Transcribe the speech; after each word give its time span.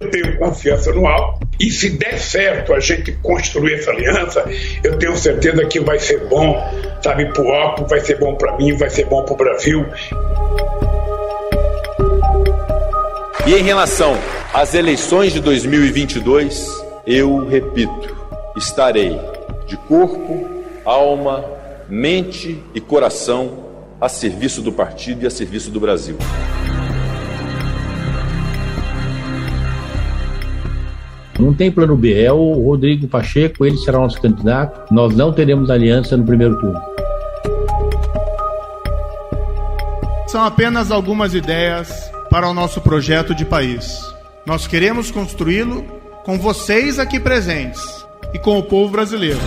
Eu 0.00 0.10
tenho 0.10 0.38
confiança 0.38 0.90
no 0.94 1.06
Alckmin 1.06 1.46
e 1.60 1.70
se 1.70 1.90
der 1.90 2.18
certo 2.18 2.72
a 2.72 2.80
gente 2.80 3.12
construir 3.22 3.74
essa 3.74 3.90
aliança, 3.90 4.42
eu 4.82 4.98
tenho 4.98 5.14
certeza 5.14 5.62
que 5.66 5.78
vai 5.78 5.98
ser 5.98 6.26
bom, 6.26 6.56
sabe, 7.02 7.26
para 7.26 7.42
o 7.42 7.86
vai 7.86 8.00
ser 8.00 8.18
bom 8.18 8.34
para 8.34 8.56
mim, 8.56 8.74
vai 8.78 8.88
ser 8.88 9.04
bom 9.04 9.22
para 9.22 9.34
o 9.34 9.36
Brasil. 9.36 9.84
E 13.46 13.54
em 13.54 13.62
relação 13.62 14.16
às 14.54 14.72
eleições 14.72 15.34
de 15.34 15.40
2022, 15.40 16.82
eu 17.06 17.46
repito, 17.46 18.16
estarei 18.56 19.20
de 19.66 19.76
corpo, 19.76 20.48
alma, 20.82 21.44
mente 21.90 22.58
e 22.74 22.80
coração 22.80 23.66
a 24.00 24.08
serviço 24.08 24.62
do 24.62 24.72
partido 24.72 25.24
e 25.24 25.26
a 25.26 25.30
serviço 25.30 25.70
do 25.70 25.78
Brasil. 25.78 26.16
Não 31.50 31.56
tem 31.56 31.68
plano 31.68 31.96
B, 31.96 32.14
é 32.22 32.32
o 32.32 32.52
Rodrigo 32.64 33.08
Pacheco, 33.08 33.66
ele 33.66 33.76
será 33.76 33.98
nosso 33.98 34.22
candidato. 34.22 34.94
Nós 34.94 35.16
não 35.16 35.32
teremos 35.32 35.68
aliança 35.68 36.16
no 36.16 36.24
primeiro 36.24 36.56
turno. 36.60 36.80
São 40.28 40.44
apenas 40.44 40.92
algumas 40.92 41.34
ideias 41.34 42.08
para 42.30 42.48
o 42.48 42.54
nosso 42.54 42.80
projeto 42.80 43.34
de 43.34 43.44
país. 43.44 44.00
Nós 44.46 44.68
queremos 44.68 45.10
construí-lo 45.10 45.84
com 46.22 46.38
vocês 46.38 47.00
aqui 47.00 47.18
presentes 47.18 47.82
e 48.32 48.38
com 48.38 48.56
o 48.56 48.62
povo 48.62 48.92
brasileiro. 48.92 49.40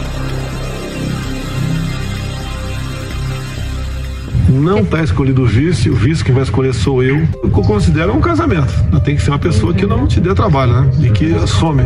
Não 4.53 4.79
está 4.79 5.03
escolhido 5.03 5.41
o 5.41 5.45
vice, 5.47 5.89
o 5.89 5.95
vice 5.95 6.23
que 6.23 6.31
vai 6.31 6.43
escolher 6.43 6.73
sou 6.73 7.01
eu. 7.01 7.23
O 7.43 7.49
que 7.49 7.59
eu 7.59 7.63
considero 7.63 8.13
um 8.13 8.21
casamento. 8.21 8.71
Tem 9.03 9.15
que 9.15 9.21
ser 9.21 9.31
uma 9.31 9.39
pessoa 9.39 9.73
que 9.73 9.85
não 9.85 10.05
te 10.05 10.21
dê 10.21 10.33
trabalho, 10.33 10.73
né? 10.73 10.91
E 11.01 11.09
que 11.09 11.33
some. 11.47 11.83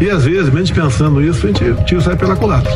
E 0.00 0.10
às 0.10 0.24
vezes, 0.24 0.52
mesmo 0.52 0.76
pensando 0.76 1.22
isso, 1.22 1.46
a 1.46 1.48
gente 1.48 1.84
tira 1.84 2.00
sai 2.00 2.16
pela 2.16 2.36
culatra. 2.36 2.70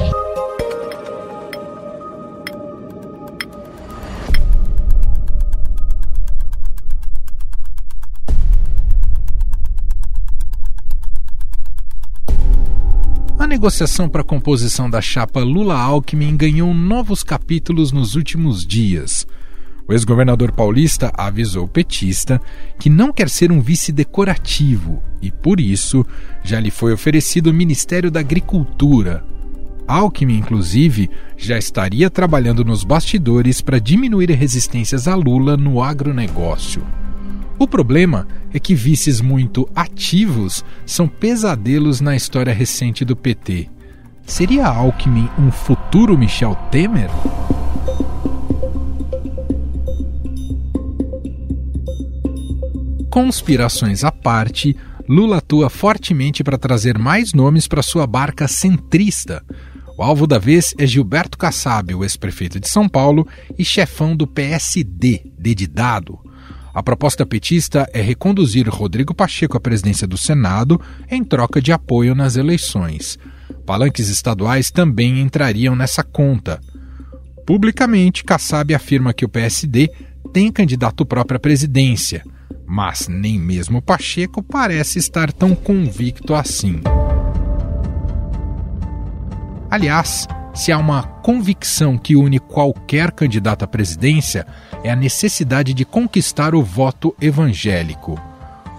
Negociação 13.58 14.08
para 14.08 14.20
a 14.20 14.24
composição 14.24 14.88
da 14.88 15.00
chapa 15.00 15.40
Lula-Alckmin 15.40 16.36
ganhou 16.36 16.72
novos 16.72 17.24
capítulos 17.24 17.90
nos 17.90 18.14
últimos 18.14 18.64
dias. 18.64 19.26
O 19.88 19.92
ex-governador 19.92 20.52
paulista 20.52 21.10
avisou 21.12 21.64
o 21.64 21.68
petista 21.68 22.40
que 22.78 22.88
não 22.88 23.12
quer 23.12 23.28
ser 23.28 23.50
um 23.50 23.60
vice 23.60 23.90
decorativo 23.90 25.02
e, 25.20 25.32
por 25.32 25.58
isso, 25.58 26.06
já 26.44 26.60
lhe 26.60 26.70
foi 26.70 26.92
oferecido 26.92 27.50
o 27.50 27.52
Ministério 27.52 28.12
da 28.12 28.20
Agricultura. 28.20 29.24
Alckmin, 29.88 30.38
inclusive, 30.38 31.10
já 31.36 31.58
estaria 31.58 32.08
trabalhando 32.08 32.64
nos 32.64 32.84
bastidores 32.84 33.60
para 33.60 33.80
diminuir 33.80 34.30
resistências 34.30 35.08
a 35.08 35.16
Lula 35.16 35.56
no 35.56 35.82
agronegócio. 35.82 36.86
O 37.58 37.66
problema 37.66 38.28
é 38.54 38.60
que 38.60 38.72
vices 38.72 39.20
muito 39.20 39.68
ativos 39.74 40.64
são 40.86 41.08
pesadelos 41.08 42.00
na 42.00 42.14
história 42.14 42.54
recente 42.54 43.04
do 43.04 43.16
PT. 43.16 43.68
Seria 44.24 44.68
Alckmin 44.68 45.28
um 45.36 45.50
futuro 45.50 46.16
Michel 46.16 46.54
Temer? 46.70 47.10
Conspirações 53.10 54.04
à 54.04 54.12
parte, 54.12 54.76
Lula 55.08 55.38
atua 55.38 55.68
fortemente 55.68 56.44
para 56.44 56.56
trazer 56.56 56.96
mais 56.96 57.32
nomes 57.32 57.66
para 57.66 57.82
sua 57.82 58.06
barca 58.06 58.46
centrista. 58.46 59.42
O 59.98 60.02
alvo 60.04 60.28
da 60.28 60.38
vez 60.38 60.72
é 60.78 60.86
Gilberto 60.86 61.36
Kassab, 61.36 61.92
o 61.92 62.04
ex-prefeito 62.04 62.60
de 62.60 62.68
São 62.68 62.88
Paulo 62.88 63.26
e 63.58 63.64
chefão 63.64 64.14
do 64.14 64.28
PSD, 64.28 65.32
dedidado. 65.36 66.27
A 66.78 66.82
proposta 66.82 67.26
petista 67.26 67.90
é 67.92 68.00
reconduzir 68.00 68.68
Rodrigo 68.68 69.12
Pacheco 69.12 69.56
à 69.56 69.60
presidência 69.60 70.06
do 70.06 70.16
Senado 70.16 70.80
em 71.10 71.24
troca 71.24 71.60
de 71.60 71.72
apoio 71.72 72.14
nas 72.14 72.36
eleições. 72.36 73.18
Palanques 73.66 74.08
estaduais 74.08 74.70
também 74.70 75.20
entrariam 75.20 75.74
nessa 75.74 76.04
conta. 76.04 76.60
Publicamente, 77.44 78.22
Kassab 78.22 78.72
afirma 78.72 79.12
que 79.12 79.24
o 79.24 79.28
PSD 79.28 79.90
tem 80.32 80.52
candidato 80.52 81.04
próprio 81.04 81.38
à 81.38 81.40
presidência, 81.40 82.22
mas 82.64 83.08
nem 83.08 83.40
mesmo 83.40 83.82
Pacheco 83.82 84.40
parece 84.40 85.00
estar 85.00 85.32
tão 85.32 85.56
convicto 85.56 86.32
assim. 86.32 86.80
Aliás, 89.68 90.28
se 90.54 90.70
há 90.70 90.78
uma 90.78 91.02
convicção 91.02 91.98
que 91.98 92.14
une 92.14 92.38
qualquer 92.38 93.10
candidato 93.10 93.64
à 93.64 93.66
presidência, 93.66 94.46
é 94.88 94.92
a 94.92 94.96
necessidade 94.96 95.74
de 95.74 95.84
conquistar 95.84 96.54
o 96.54 96.62
voto 96.62 97.14
evangélico. 97.20 98.18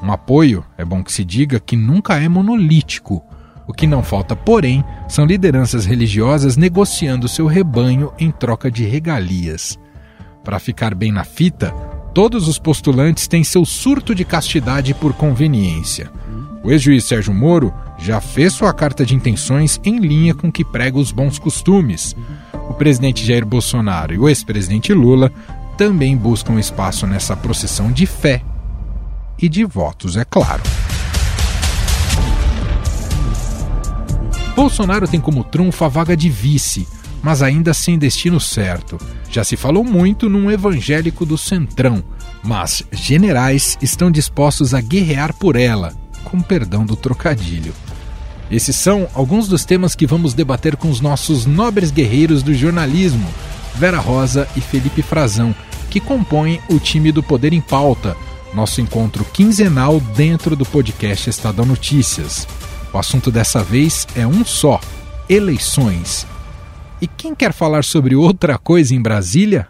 Um 0.02 0.12
apoio, 0.12 0.66
é 0.76 0.84
bom 0.84 1.04
que 1.04 1.14
se 1.14 1.24
diga, 1.24 1.60
que 1.60 1.76
nunca 1.76 2.20
é 2.20 2.28
monolítico. 2.28 3.24
O 3.68 3.74
que 3.74 3.86
não 3.86 4.02
falta, 4.02 4.36
porém, 4.36 4.84
são 5.08 5.24
lideranças 5.24 5.86
religiosas 5.86 6.58
negociando 6.58 7.28
seu 7.28 7.46
rebanho 7.46 8.12
em 8.18 8.32
troca 8.32 8.72
de 8.72 8.86
regalias. 8.86 9.78
Para 10.44 10.58
ficar 10.58 10.96
bem 10.96 11.12
na 11.12 11.24
fita, 11.24 11.70
todos 12.12 12.48
os 12.48 12.58
postulantes 12.58 13.28
têm 13.28 13.44
seu 13.44 13.64
surto 13.64 14.16
de 14.16 14.26
castidade 14.26 14.96
por 14.96 15.14
conveniência. 15.14 16.12
O 16.64 16.72
ex-juiz 16.72 17.06
Sérgio 17.06 17.36
Moro 17.36 17.72
já 18.00 18.20
fez 18.20 18.54
sua 18.54 18.74
carta 18.74 19.06
de 19.06 19.14
intenções 19.14 19.80
em 19.84 20.00
linha 20.00 20.34
com 20.34 20.52
que 20.52 20.66
prega 20.66 20.98
os 20.98 21.12
bons 21.12 21.38
costumes. 21.38 22.16
O 22.68 22.74
presidente 22.74 23.24
Jair 23.24 23.46
Bolsonaro 23.46 24.14
e 24.14 24.18
o 24.18 24.28
ex-presidente 24.28 24.92
Lula 24.92 25.32
também 25.80 26.18
buscam 26.18 26.60
espaço 26.60 27.08
nessa 27.08 27.38
procissão 27.38 27.90
de 27.90 28.06
fé 28.06 28.42
e 29.42 29.48
de 29.48 29.64
votos, 29.64 30.18
é 30.18 30.26
claro. 30.26 30.62
Bolsonaro 34.54 35.08
tem 35.08 35.22
como 35.22 35.42
trunfo 35.42 35.86
a 35.86 35.88
vaga 35.88 36.18
de 36.18 36.30
vice, 36.30 36.86
mas 37.24 37.42
ainda 37.42 37.74
sem 37.74 37.98
destino 37.98 38.42
certo. 38.42 39.00
Já 39.32 39.46
se 39.46 39.56
falou 39.56 39.86
muito 39.86 40.30
num 40.30 40.52
evangélico 40.52 41.26
do 41.26 41.38
Centrão, 41.38 42.04
mas 42.44 42.84
generais 42.92 43.78
estão 43.82 44.12
dispostos 44.12 44.74
a 44.74 44.82
guerrear 44.82 45.34
por 45.34 45.56
ela 45.56 45.94
com 46.26 46.42
perdão 46.42 46.86
do 46.86 46.98
trocadilho. 46.98 47.74
Esses 48.52 48.76
são 48.76 49.08
alguns 49.14 49.48
dos 49.48 49.64
temas 49.64 49.96
que 49.96 50.06
vamos 50.06 50.34
debater 50.34 50.76
com 50.76 50.90
os 50.90 51.00
nossos 51.00 51.46
nobres 51.46 51.90
guerreiros 51.90 52.44
do 52.44 52.54
jornalismo, 52.54 53.30
Vera 53.76 54.00
Rosa 54.00 54.46
e 54.58 54.60
Felipe 54.60 55.02
Frazão, 55.02 55.56
que 55.90 56.00
compõem 56.00 56.62
o 56.70 56.80
time 56.80 57.12
do 57.12 57.24
Poder 57.24 57.52
em 57.52 57.62
Pauta, 57.62 58.16
nosso 58.54 58.80
encontro 58.80 59.26
quinzenal 59.26 60.00
dentro 60.00 60.56
do 60.56 60.66
podcast 60.66 61.30
Estadão 61.30 61.66
Notícias. 61.66 62.48
O 62.94 62.98
assunto 62.98 63.32
dessa 63.32 63.64
vez 63.64 64.08
é 64.16 64.26
um 64.26 64.46
só: 64.46 64.80
eleições. 65.28 66.26
E 67.02 67.08
quem 67.08 67.34
quer 67.34 67.54
falar 67.54 67.84
sobre 67.84 68.16
outra 68.16 68.58
coisa 68.58 68.94
em 68.94 69.02
Brasília? 69.02 69.68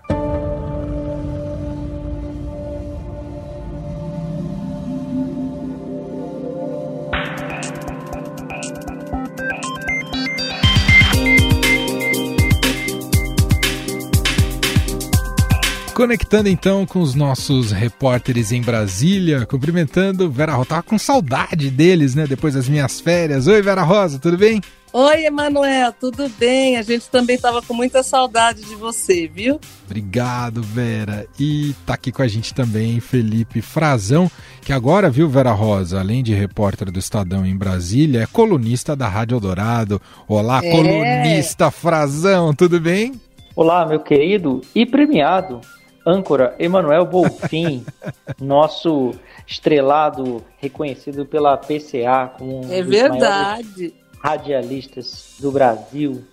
Conectando 16.09 16.49
então 16.49 16.87
com 16.87 17.01
os 17.01 17.13
nossos 17.13 17.71
repórteres 17.71 18.51
em 18.51 18.63
Brasília, 18.63 19.45
cumprimentando 19.45 20.27
Vera 20.27 20.53
Rosa. 20.53 20.69
Tava 20.69 20.81
com 20.81 20.97
saudade 20.97 21.69
deles, 21.69 22.15
né? 22.15 22.25
Depois 22.25 22.55
das 22.55 22.67
minhas 22.67 22.99
férias. 22.99 23.45
Oi, 23.45 23.61
Vera 23.61 23.83
Rosa, 23.83 24.17
tudo 24.17 24.35
bem? 24.35 24.59
Oi, 24.91 25.25
Emanuel, 25.25 25.93
tudo 25.93 26.27
bem? 26.29 26.77
A 26.77 26.81
gente 26.81 27.07
também 27.11 27.35
estava 27.35 27.61
com 27.61 27.75
muita 27.75 28.01
saudade 28.01 28.63
de 28.63 28.73
você, 28.73 29.27
viu? 29.27 29.59
Obrigado, 29.85 30.63
Vera. 30.63 31.27
E 31.39 31.75
tá 31.85 31.93
aqui 31.93 32.11
com 32.11 32.23
a 32.23 32.27
gente 32.27 32.55
também 32.55 32.99
Felipe 32.99 33.61
Frazão, 33.61 34.31
que 34.63 34.73
agora, 34.73 35.11
viu, 35.11 35.29
Vera 35.29 35.51
Rosa, 35.51 35.99
além 35.99 36.23
de 36.23 36.33
repórter 36.33 36.91
do 36.91 36.97
Estadão 36.97 37.45
em 37.45 37.55
Brasília, 37.55 38.23
é 38.23 38.25
colunista 38.25 38.95
da 38.95 39.07
Rádio 39.07 39.35
Eldorado. 39.35 40.01
Olá, 40.27 40.59
é. 40.63 40.71
colunista 40.71 41.69
Frazão, 41.69 42.51
tudo 42.51 42.79
bem? 42.79 43.13
Olá, 43.55 43.85
meu 43.85 43.99
querido 43.99 44.61
e 44.73 44.87
premiado 44.87 45.61
âncora 46.09 46.55
Emanuel 46.59 47.05
Bolfin, 47.05 47.85
nosso 48.41 49.13
estrelado 49.47 50.43
reconhecido 50.57 51.25
pela 51.25 51.55
PCA 51.57 52.31
como 52.37 52.65
um 52.65 52.71
é 52.73 52.81
dos 52.81 52.89
verdade. 52.89 53.93
radialistas 54.19 55.35
do 55.39 55.51
Brasil. 55.51 56.23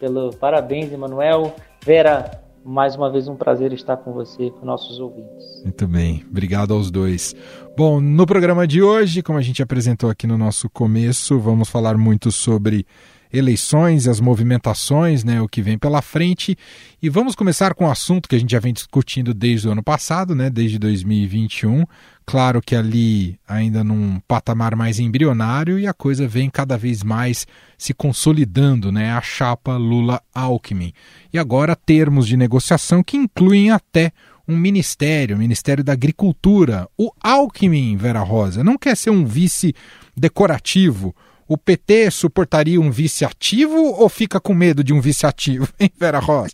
Pelo 0.00 0.32
parabéns, 0.34 0.92
Emanuel. 0.92 1.54
Vera, 1.84 2.42
Mais 2.64 2.96
uma 2.96 3.10
vez 3.10 3.28
um 3.28 3.36
prazer 3.36 3.72
estar 3.72 3.96
com 3.96 4.12
você, 4.12 4.50
com 4.50 4.66
nossos 4.66 4.98
ouvintes. 5.00 5.62
Muito 5.62 5.86
bem, 5.86 6.24
obrigado 6.28 6.74
aos 6.74 6.90
dois. 6.90 7.34
Bom, 7.76 8.00
no 8.00 8.26
programa 8.26 8.66
de 8.66 8.82
hoje, 8.82 9.22
como 9.22 9.38
a 9.38 9.42
gente 9.42 9.62
apresentou 9.62 10.10
aqui 10.10 10.26
no 10.26 10.36
nosso 10.36 10.68
começo, 10.68 11.38
vamos 11.38 11.68
falar 11.68 11.96
muito 11.96 12.30
sobre 12.30 12.84
eleições 13.32 14.06
e 14.06 14.10
as 14.10 14.20
movimentações, 14.20 15.24
né, 15.24 15.40
o 15.40 15.48
que 15.48 15.62
vem 15.62 15.78
pela 15.78 16.02
frente. 16.02 16.56
E 17.02 17.08
vamos 17.08 17.34
começar 17.34 17.74
com 17.74 17.84
um 17.84 17.90
assunto 17.90 18.28
que 18.28 18.36
a 18.36 18.38
gente 18.38 18.52
já 18.52 18.60
vem 18.60 18.72
discutindo 18.72 19.34
desde 19.34 19.68
o 19.68 19.72
ano 19.72 19.82
passado, 19.82 20.34
né, 20.34 20.50
desde 20.50 20.78
2021. 20.78 21.84
Claro 22.26 22.60
que 22.60 22.76
ali 22.76 23.38
ainda 23.48 23.82
num 23.82 24.20
patamar 24.28 24.76
mais 24.76 24.98
embrionário 24.98 25.78
e 25.78 25.86
a 25.86 25.94
coisa 25.94 26.28
vem 26.28 26.50
cada 26.50 26.76
vez 26.76 27.02
mais 27.02 27.46
se 27.76 27.94
consolidando, 27.94 28.92
né, 28.92 29.12
a 29.12 29.20
chapa 29.20 29.76
Lula-Alckmin. 29.76 30.92
E 31.32 31.38
agora 31.38 31.74
termos 31.74 32.26
de 32.26 32.36
negociação 32.36 33.02
que 33.02 33.16
incluem 33.16 33.70
até 33.70 34.12
um 34.48 34.56
ministério, 34.56 35.36
o 35.36 35.38
Ministério 35.38 35.84
da 35.84 35.92
Agricultura. 35.92 36.88
O 36.96 37.12
Alckmin, 37.20 37.96
Vera 37.96 38.20
Rosa, 38.20 38.64
não 38.64 38.78
quer 38.78 38.96
ser 38.96 39.10
um 39.10 39.26
vice 39.26 39.74
decorativo 40.16 41.14
o 41.48 41.56
PT 41.56 42.10
suportaria 42.10 42.78
um 42.78 42.90
vice 42.90 43.24
ativo 43.24 43.76
ou 43.76 44.08
fica 44.08 44.38
com 44.38 44.52
medo 44.52 44.84
de 44.84 44.92
um 44.92 45.00
vice 45.00 45.24
ativo, 45.24 45.66
hein, 45.80 45.90
Vera 45.98 46.18
Rosa? 46.18 46.52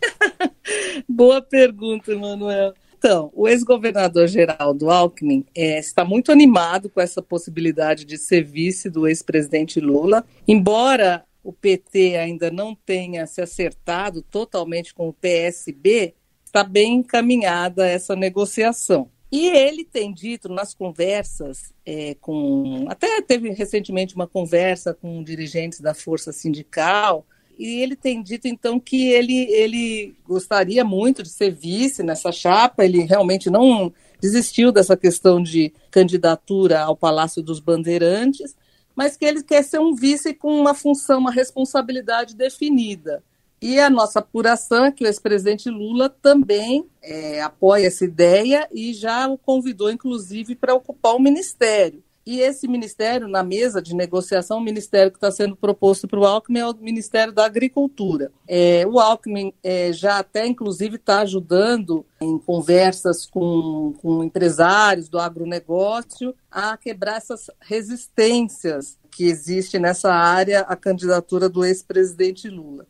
Boa 1.07 1.41
pergunta, 1.41 2.15
Manuel. 2.15 2.73
Então, 2.97 3.29
o 3.35 3.47
ex-governador 3.47 4.27
Geraldo 4.27 4.89
Alckmin 4.89 5.45
é, 5.53 5.77
está 5.77 6.03
muito 6.05 6.31
animado 6.31 6.89
com 6.89 7.01
essa 7.01 7.21
possibilidade 7.21 8.05
de 8.05 8.17
ser 8.17 8.43
vice 8.43 8.89
do 8.89 9.07
ex-presidente 9.07 9.79
Lula, 9.79 10.25
embora 10.47 11.23
o 11.43 11.53
PT 11.53 12.15
ainda 12.15 12.49
não 12.49 12.73
tenha 12.73 13.27
se 13.27 13.41
acertado 13.41 14.23
totalmente 14.23 14.93
com 14.93 15.09
o 15.09 15.13
PSB, 15.13 16.15
está 16.43 16.63
bem 16.63 16.95
encaminhada 16.95 17.87
essa 17.87 18.15
negociação. 18.15 19.11
E 19.31 19.47
ele 19.47 19.83
tem 19.83 20.13
dito 20.13 20.47
nas 20.47 20.73
conversas 20.73 21.73
é, 21.85 22.15
com. 22.21 22.85
Até 22.87 23.21
teve 23.21 23.49
recentemente 23.49 24.15
uma 24.15 24.27
conversa 24.27 24.93
com 24.93 25.23
dirigentes 25.23 25.81
da 25.81 25.93
Força 25.93 26.31
Sindical, 26.31 27.25
e 27.57 27.81
ele 27.81 27.95
tem 27.95 28.21
dito 28.21 28.47
então 28.47 28.79
que 28.79 29.09
ele, 29.09 29.45
ele 29.51 30.15
gostaria 30.27 30.83
muito 30.83 31.23
de 31.23 31.29
ser 31.29 31.51
vice 31.51 32.03
nessa 32.03 32.31
chapa, 32.31 32.83
ele 32.83 33.03
realmente 33.03 33.49
não 33.49 33.91
desistiu 34.19 34.71
dessa 34.71 34.97
questão 34.97 35.41
de 35.41 35.73
candidatura 35.89 36.81
ao 36.81 36.95
Palácio 36.95 37.41
dos 37.41 37.59
Bandeirantes, 37.59 38.55
mas 38.95 39.15
que 39.15 39.25
ele 39.25 39.43
quer 39.43 39.63
ser 39.63 39.79
um 39.79 39.95
vice 39.95 40.33
com 40.33 40.53
uma 40.53 40.73
função, 40.73 41.19
uma 41.19 41.31
responsabilidade 41.31 42.35
definida. 42.35 43.23
E 43.65 43.79
a 43.79 43.89
nossa 43.89 44.19
apuração 44.19 44.85
é 44.85 44.91
que 44.91 45.03
o 45.03 45.07
ex-presidente 45.07 45.71
Lula 45.71 46.07
também 46.07 46.87
é, 47.01 47.41
apoia 47.41 47.87
essa 47.87 48.05
ideia 48.05 48.69
e 48.71 48.93
já 48.93 49.27
o 49.27 49.39
convidou, 49.39 49.89
inclusive, 49.89 50.53
para 50.53 50.75
ocupar 50.75 51.15
o 51.15 51.19
ministério. 51.19 52.03
E 52.23 52.41
esse 52.41 52.67
ministério, 52.67 53.27
na 53.27 53.41
mesa 53.41 53.81
de 53.81 53.95
negociação, 53.95 54.59
o 54.59 54.63
ministério 54.63 55.11
que 55.11 55.17
está 55.17 55.31
sendo 55.31 55.55
proposto 55.55 56.07
para 56.07 56.19
o 56.19 56.25
Alckmin 56.27 56.59
é 56.59 56.67
o 56.67 56.75
Ministério 56.75 57.33
da 57.33 57.43
Agricultura. 57.43 58.31
É, 58.47 58.85
o 58.85 58.99
Alckmin 58.99 59.51
é, 59.63 59.91
já 59.91 60.19
até, 60.19 60.45
inclusive, 60.45 60.97
está 60.97 61.21
ajudando 61.21 62.05
em 62.21 62.37
conversas 62.37 63.25
com, 63.25 63.95
com 63.99 64.23
empresários 64.23 65.09
do 65.09 65.17
agronegócio 65.17 66.35
a 66.51 66.77
quebrar 66.77 67.17
essas 67.17 67.49
resistências 67.59 68.95
que 69.09 69.23
existe 69.23 69.79
nessa 69.79 70.13
área 70.13 70.61
à 70.61 70.75
candidatura 70.75 71.49
do 71.49 71.65
ex-presidente 71.65 72.47
Lula. 72.47 72.85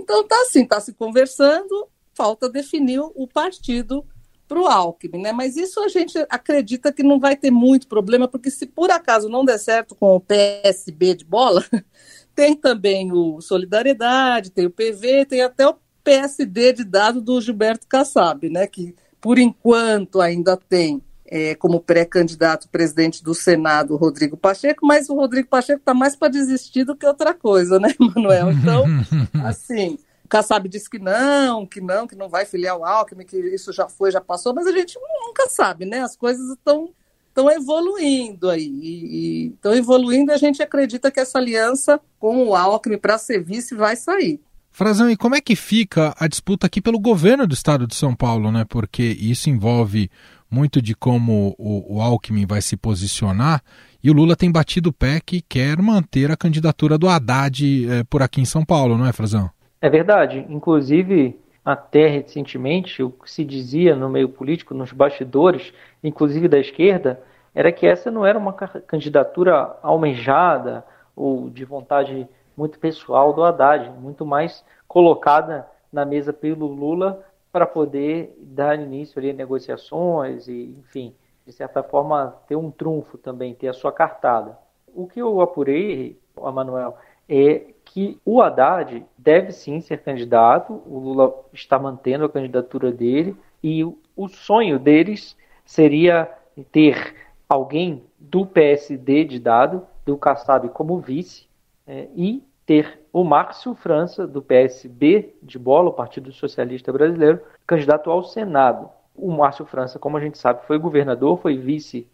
Então 0.00 0.26
tá 0.26 0.40
assim, 0.42 0.64
tá 0.64 0.80
se 0.80 0.92
conversando, 0.94 1.88
falta 2.14 2.48
definir 2.48 3.00
o 3.00 3.28
partido 3.28 4.04
para 4.48 4.60
o 4.60 4.66
Alckmin, 4.66 5.22
né? 5.22 5.32
Mas 5.32 5.56
isso 5.56 5.78
a 5.80 5.88
gente 5.88 6.18
acredita 6.28 6.92
que 6.92 7.04
não 7.04 7.20
vai 7.20 7.36
ter 7.36 7.50
muito 7.50 7.86
problema, 7.86 8.26
porque 8.26 8.50
se 8.50 8.66
por 8.66 8.90
acaso 8.90 9.28
não 9.28 9.44
der 9.44 9.58
certo 9.58 9.94
com 9.94 10.16
o 10.16 10.20
PSB 10.20 11.14
de 11.14 11.24
bola, 11.24 11.64
tem 12.34 12.56
também 12.56 13.12
o 13.12 13.40
Solidariedade, 13.40 14.50
tem 14.50 14.66
o 14.66 14.70
PV, 14.70 15.26
tem 15.26 15.42
até 15.42 15.68
o 15.68 15.76
PSD 16.02 16.72
de 16.72 16.84
dado 16.84 17.20
do 17.20 17.40
Gilberto 17.40 17.86
Kassab, 17.86 18.48
né? 18.48 18.66
Que 18.66 18.94
por 19.20 19.38
enquanto 19.38 20.20
ainda 20.20 20.56
tem 20.56 21.00
é, 21.30 21.54
como 21.54 21.80
pré-candidato 21.80 22.68
presidente 22.68 23.22
do 23.22 23.34
Senado, 23.34 23.96
Rodrigo 23.96 24.36
Pacheco, 24.36 24.84
mas 24.84 25.08
o 25.08 25.14
Rodrigo 25.14 25.48
Pacheco 25.48 25.78
está 25.78 25.94
mais 25.94 26.16
para 26.16 26.28
desistir 26.28 26.84
do 26.84 26.96
que 26.96 27.06
outra 27.06 27.32
coisa, 27.32 27.78
né, 27.78 27.94
Manuel? 28.00 28.50
Então, 28.50 28.84
assim, 29.46 29.96
Kassab 30.28 30.68
disse 30.68 30.90
que 30.90 30.98
não, 30.98 31.64
que 31.64 31.80
não, 31.80 32.06
que 32.06 32.16
não 32.16 32.28
vai 32.28 32.44
filiar 32.44 32.76
o 32.76 32.84
Alckmin, 32.84 33.24
que 33.24 33.36
isso 33.36 33.72
já 33.72 33.88
foi, 33.88 34.10
já 34.10 34.20
passou, 34.20 34.52
mas 34.52 34.66
a 34.66 34.72
gente 34.72 34.98
nunca 34.98 35.48
sabe, 35.48 35.84
né? 35.84 36.00
As 36.00 36.16
coisas 36.16 36.50
estão 36.50 36.90
estão 37.30 37.50
evoluindo 37.50 38.50
aí. 38.50 38.66
E 38.66 39.52
estão 39.54 39.72
evoluindo 39.72 40.32
e 40.32 40.34
a 40.34 40.38
gente 40.38 40.62
acredita 40.62 41.10
que 41.10 41.20
essa 41.20 41.38
aliança 41.38 42.00
com 42.18 42.48
o 42.48 42.54
Alckmin 42.56 42.98
para 42.98 43.16
ser 43.18 43.42
vice 43.42 43.74
vai 43.74 43.96
sair. 43.96 44.40
Frazão, 44.70 45.10
e 45.10 45.16
como 45.16 45.34
é 45.34 45.40
que 45.40 45.56
fica 45.56 46.14
a 46.18 46.28
disputa 46.28 46.66
aqui 46.66 46.80
pelo 46.80 46.98
governo 46.98 47.46
do 47.46 47.54
estado 47.54 47.86
de 47.86 47.94
São 47.94 48.14
Paulo, 48.14 48.52
né? 48.52 48.64
Porque 48.68 49.02
isso 49.02 49.50
envolve 49.50 50.10
muito 50.50 50.82
de 50.82 50.94
como 50.94 51.54
o, 51.58 51.96
o 51.96 52.00
Alckmin 52.00 52.46
vai 52.46 52.60
se 52.60 52.76
posicionar. 52.76 53.62
E 54.02 54.10
o 54.10 54.14
Lula 54.14 54.34
tem 54.34 54.50
batido 54.50 54.88
o 54.88 54.92
pé 54.92 55.20
que 55.24 55.40
quer 55.40 55.80
manter 55.80 56.30
a 56.30 56.36
candidatura 56.36 56.96
do 56.96 57.08
Haddad 57.08 57.88
é, 57.88 58.04
por 58.04 58.22
aqui 58.22 58.40
em 58.40 58.46
São 58.46 58.64
Paulo, 58.64 58.96
não 58.96 59.06
é, 59.06 59.12
Frazão? 59.12 59.50
É 59.80 59.88
verdade. 59.88 60.44
Inclusive, 60.48 61.38
até 61.64 62.08
recentemente, 62.08 63.02
o 63.02 63.10
que 63.10 63.30
se 63.30 63.44
dizia 63.44 63.94
no 63.94 64.08
meio 64.08 64.28
político, 64.28 64.74
nos 64.74 64.92
bastidores, 64.92 65.72
inclusive 66.02 66.48
da 66.48 66.58
esquerda, 66.58 67.22
era 67.54 67.70
que 67.70 67.86
essa 67.86 68.10
não 68.10 68.24
era 68.24 68.38
uma 68.38 68.52
candidatura 68.52 69.76
almejada 69.82 70.84
ou 71.14 71.50
de 71.50 71.64
vontade 71.64 72.26
muito 72.56 72.78
pessoal 72.78 73.32
do 73.32 73.42
Haddad, 73.42 73.90
muito 74.00 74.24
mais 74.24 74.64
colocada 74.86 75.66
na 75.92 76.04
mesa 76.04 76.32
pelo 76.32 76.66
Lula 76.66 77.24
para 77.52 77.66
poder 77.66 78.36
dar 78.38 78.78
início 78.78 79.18
ali 79.18 79.30
a 79.30 79.34
negociações 79.34 80.46
e, 80.48 80.76
enfim, 80.78 81.14
de 81.46 81.52
certa 81.52 81.82
forma, 81.82 82.36
ter 82.46 82.56
um 82.56 82.70
trunfo 82.70 83.18
também, 83.18 83.54
ter 83.54 83.68
a 83.68 83.72
sua 83.72 83.92
cartada. 83.92 84.56
O 84.94 85.06
que 85.06 85.20
eu 85.20 85.40
apurei, 85.40 86.18
Manuel, 86.36 86.96
é 87.28 87.66
que 87.84 88.20
o 88.24 88.40
Haddad 88.40 89.04
deve 89.16 89.52
sim 89.52 89.80
ser 89.80 90.02
candidato, 90.02 90.82
o 90.86 90.98
Lula 90.98 91.34
está 91.52 91.78
mantendo 91.78 92.24
a 92.24 92.28
candidatura 92.28 92.92
dele, 92.92 93.36
e 93.62 93.84
o 93.84 94.28
sonho 94.28 94.78
deles 94.78 95.36
seria 95.64 96.30
ter 96.70 97.14
alguém 97.48 98.04
do 98.18 98.46
PSD 98.46 99.24
de 99.24 99.38
dado, 99.38 99.86
do 100.04 100.16
Kassab 100.16 100.68
como 100.70 101.00
vice, 101.00 101.48
é, 101.86 102.08
e 102.14 102.44
ter 102.64 102.99
o 103.12 103.24
Márcio 103.24 103.74
França, 103.74 104.26
do 104.26 104.40
PSB 104.40 105.34
de 105.42 105.58
bola, 105.58 105.90
o 105.90 105.92
Partido 105.92 106.32
Socialista 106.32 106.92
Brasileiro, 106.92 107.40
candidato 107.66 108.10
ao 108.10 108.22
Senado. 108.22 108.88
O 109.16 109.30
Márcio 109.30 109.66
França, 109.66 109.98
como 109.98 110.16
a 110.16 110.20
gente 110.20 110.38
sabe, 110.38 110.64
foi 110.66 110.78
governador, 110.78 111.38
foi 111.38 111.56
vice 111.56 112.06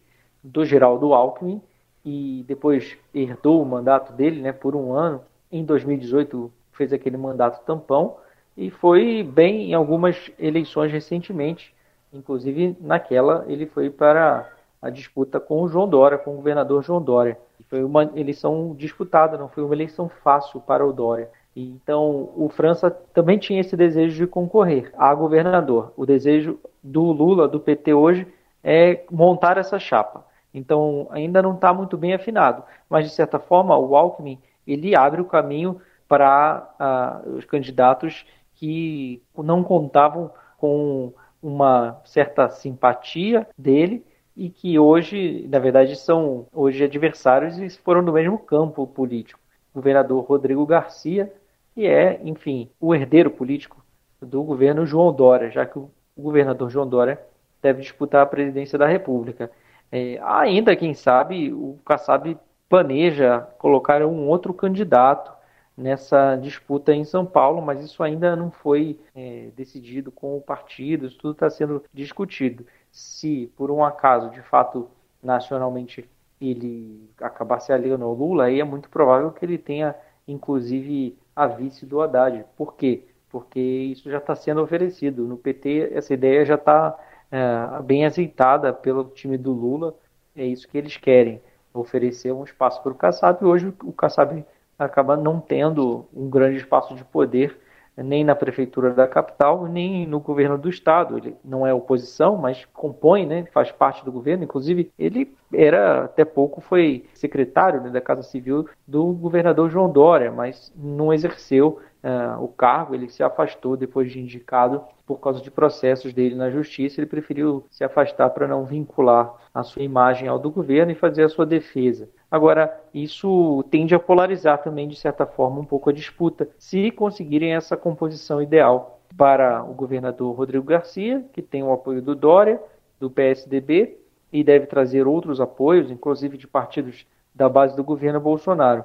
do 0.43 0.65
Geraldo 0.65 1.12
Alckmin 1.12 1.61
e 2.05 2.45
depois 2.47 2.97
herdou 3.12 3.61
o 3.61 3.67
mandato 3.67 4.12
dele 4.12 4.41
né, 4.41 4.53
por 4.53 4.75
um 4.75 4.93
ano. 4.93 5.21
Em 5.50 5.65
2018 5.65 6.50
fez 6.73 6.93
aquele 6.93 7.17
mandato 7.17 7.65
tampão 7.65 8.17
e 8.57 8.71
foi 8.71 9.23
bem 9.23 9.71
em 9.71 9.75
algumas 9.75 10.31
eleições 10.38 10.93
recentemente. 10.93 11.75
Inclusive 12.12 12.76
naquela 12.81 13.45
ele 13.49 13.67
foi 13.67 13.91
para 13.91 14.50
a 14.87 14.90
disputa 14.90 15.40
com 15.40 15.62
o 15.62 15.69
João 15.69 15.88
Dória, 15.88 16.16
com 16.16 16.33
o 16.33 16.37
governador 16.37 16.83
João 16.83 17.02
Dória. 17.02 17.37
Foi 17.69 17.83
uma 17.83 18.05
eleição 18.14 18.75
disputada, 18.76 19.37
não 19.37 19.49
foi 19.49 19.64
uma 19.64 19.75
eleição 19.75 20.09
fácil 20.09 20.61
para 20.61 20.87
o 20.87 20.93
Dória. 20.93 21.28
Então, 21.57 22.31
o 22.37 22.49
França 22.49 22.90
também 22.90 23.38
tinha 23.38 23.61
esse 23.61 23.76
desejo 23.76 24.16
de 24.16 24.26
concorrer 24.26 24.93
a 24.97 25.12
governador. 25.14 25.93
O 25.97 26.07
desejo 26.07 26.61
do 26.83 27.02
Lula, 27.02 27.49
do 27.49 27.59
PT 27.59 27.95
hoje, 27.95 28.26
é 28.62 29.05
montar 29.11 29.59
essa 29.59 29.78
chapa. 29.78 30.25
Então, 30.55 31.09
ainda 31.11 31.43
não 31.43 31.55
está 31.55 31.73
muito 31.73 31.97
bem 31.97 32.14
afinado. 32.14 32.62
Mas, 32.88 33.07
de 33.07 33.11
certa 33.12 33.38
forma, 33.38 33.76
o 33.76 33.97
Alckmin 33.97 34.38
ele 34.66 34.95
abre 34.95 35.21
o 35.21 35.25
caminho 35.25 35.81
para 36.07 37.23
uh, 37.26 37.31
os 37.31 37.45
candidatos 37.45 38.25
que 38.55 39.21
não 39.37 39.64
contavam 39.64 40.31
com 40.59 41.12
uma 41.43 42.00
certa 42.05 42.49
simpatia 42.49 43.47
dele 43.59 44.05
e 44.37 44.50
que 44.50 44.78
hoje, 44.78 45.47
na 45.49 45.59
verdade, 45.59 45.97
são 45.97 46.47
hoje 46.52 46.85
adversários 46.85 47.59
e 47.59 47.71
foram 47.71 48.05
do 48.05 48.12
mesmo 48.12 48.38
campo 48.38 48.87
político. 48.87 49.40
O 49.73 49.78
governador 49.78 50.23
Rodrigo 50.25 50.66
Garcia, 50.66 51.33
que 51.75 51.87
é, 51.87 52.21
enfim, 52.23 52.69
o 52.81 52.95
herdeiro 52.95 53.31
político 53.31 53.85
do 54.21 54.43
governo 54.43 54.85
João 54.85 55.12
Dória, 55.12 55.50
já 55.50 55.64
que 55.64 55.78
o 55.78 55.90
governador 56.16 56.71
João 56.71 56.88
Dória 56.88 57.21
deve 57.62 57.83
disputar 57.83 58.23
a 58.23 58.26
presidência 58.26 58.78
da 58.78 58.87
República. 58.87 59.50
É, 59.90 60.19
ainda, 60.23 60.76
quem 60.76 60.95
sabe, 60.95 61.52
o 61.52 61.78
Kassab 61.85 62.37
planeja 62.69 63.40
colocar 63.59 64.02
um 64.05 64.28
outro 64.28 64.52
candidato 64.52 65.33
nessa 65.76 66.37
disputa 66.37 66.95
em 66.95 67.05
São 67.05 67.26
Paulo, 67.26 67.61
mas 67.61 67.83
isso 67.83 68.02
ainda 68.02 68.35
não 68.35 68.50
foi 68.50 68.99
é, 69.14 69.50
decidido 69.55 70.11
com 70.11 70.37
o 70.37 70.40
partido, 70.40 71.07
isso 71.07 71.19
tudo 71.19 71.33
está 71.33 71.50
sendo 71.50 71.85
discutido. 71.93 72.66
Se 72.97 73.53
por 73.55 73.71
um 73.71 73.85
acaso, 73.85 74.31
de 74.31 74.41
fato, 74.41 74.88
nacionalmente 75.23 76.09
ele 76.41 77.11
acabar 77.21 77.61
se 77.61 77.71
aliando 77.71 78.07
ao 78.07 78.15
Lula, 78.15 78.45
aí 78.45 78.59
é 78.59 78.65
muito 78.65 78.88
provável 78.88 79.31
que 79.31 79.45
ele 79.45 79.59
tenha, 79.59 79.95
inclusive, 80.26 81.15
a 81.35 81.47
vice 81.47 81.85
do 81.85 82.00
Haddad. 82.00 82.47
Por 82.57 82.75
quê? 82.75 83.05
Porque 83.29 83.61
isso 83.61 84.11
já 84.11 84.17
está 84.17 84.35
sendo 84.35 84.62
oferecido. 84.62 85.25
No 85.25 85.37
PT, 85.37 85.91
essa 85.93 86.15
ideia 86.15 86.43
já 86.47 86.55
está 86.55 86.99
é, 87.31 87.83
bem 87.83 88.07
azeitada 88.07 88.73
pelo 88.73 89.05
time 89.11 89.37
do 89.37 89.53
Lula. 89.53 89.95
É 90.35 90.47
isso 90.47 90.67
que 90.67 90.79
eles 90.79 90.97
querem, 90.97 91.43
oferecer 91.75 92.33
um 92.33 92.45
espaço 92.45 92.83
para 92.83 92.93
o 92.93 92.95
Kassab. 92.95 93.45
Hoje 93.45 93.75
o 93.85 93.93
Kassab 93.93 94.43
acaba 94.79 95.19
não 95.19 95.38
tendo 95.38 96.07
um 96.15 96.31
grande 96.31 96.57
espaço 96.57 96.95
de 96.95 97.05
poder 97.05 97.61
nem 98.03 98.25
na 98.25 98.35
prefeitura 98.35 98.93
da 98.93 99.07
capital, 99.07 99.67
nem 99.67 100.07
no 100.07 100.21
governo 100.21 100.59
do 100.59 100.69
estado. 100.69 101.17
Ele 101.17 101.37
não 101.45 101.67
é 101.67 101.73
oposição, 101.73 102.37
mas 102.37 102.65
compõe, 102.73 103.26
né, 103.26 103.47
faz 103.53 103.73
parte 103.73 104.05
do 104.05 104.12
governo. 104.12 104.45
Inclusive, 104.45 104.91
ele 104.99 105.35
era 105.53 106.05
até 106.05 106.25
pouco 106.25 106.61
foi 106.61 107.05
secretário 107.15 107.81
né, 107.81 107.91
da 107.91 108.00
Casa 108.00 108.23
Civil 108.23 108.69
do 108.87 109.12
governador 109.12 109.71
João 109.71 109.91
Dória, 109.91 110.31
mas 110.31 110.73
não 110.76 111.12
exerceu 111.12 111.81
uh, 112.03 112.43
o 112.43 112.49
cargo. 112.49 112.95
Ele 112.95 113.09
se 113.09 113.23
afastou 113.23 113.76
depois 113.76 114.11
de 114.11 114.21
indicado 114.21 114.83
por 115.07 115.21
causa 115.21 115.41
de 115.41 115.50
processos 115.50 116.12
dele 116.12 116.35
na 116.35 116.50
justiça. 116.50 117.00
Ele 117.00 117.07
preferiu 117.07 117.65
se 117.71 117.85
afastar 117.85 118.31
para 118.31 118.47
não 118.47 118.65
vincular 118.65 119.33
a 119.55 119.62
sua 119.62 119.83
imagem 119.83 120.29
ao 120.29 120.38
do 120.38 120.50
governo 120.50 120.93
e 120.93 120.97
fazer 120.97 121.23
a 121.23 121.29
sua 121.29 121.47
defesa. 121.47 122.09
Agora, 122.37 122.78
isso 122.93 123.64
tende 123.71 123.95
a 123.95 123.99
polarizar 123.99 124.62
também, 124.62 124.87
de 124.87 124.95
certa 124.95 125.25
forma, 125.25 125.59
um 125.59 125.64
pouco 125.64 125.88
a 125.88 125.93
disputa, 125.93 126.47
se 126.59 126.90
conseguirem 126.90 127.55
essa 127.55 127.78
composição 127.78 128.43
ideal 128.43 129.00
para 129.16 129.64
o 129.64 129.73
governador 129.73 130.37
Rodrigo 130.37 130.66
Garcia, 130.66 131.25
que 131.33 131.40
tem 131.40 131.62
o 131.62 131.73
apoio 131.73 132.02
do 132.02 132.14
Dória, 132.14 132.61
do 133.00 133.11
PSDB, 133.11 133.97
e 134.31 134.45
deve 134.45 134.66
trazer 134.66 135.07
outros 135.07 135.40
apoios, 135.40 135.90
inclusive 135.90 136.37
de 136.37 136.47
partidos 136.47 137.07
da 137.35 137.49
base 137.49 137.75
do 137.75 137.83
governo 137.83 138.21
Bolsonaro. 138.21 138.85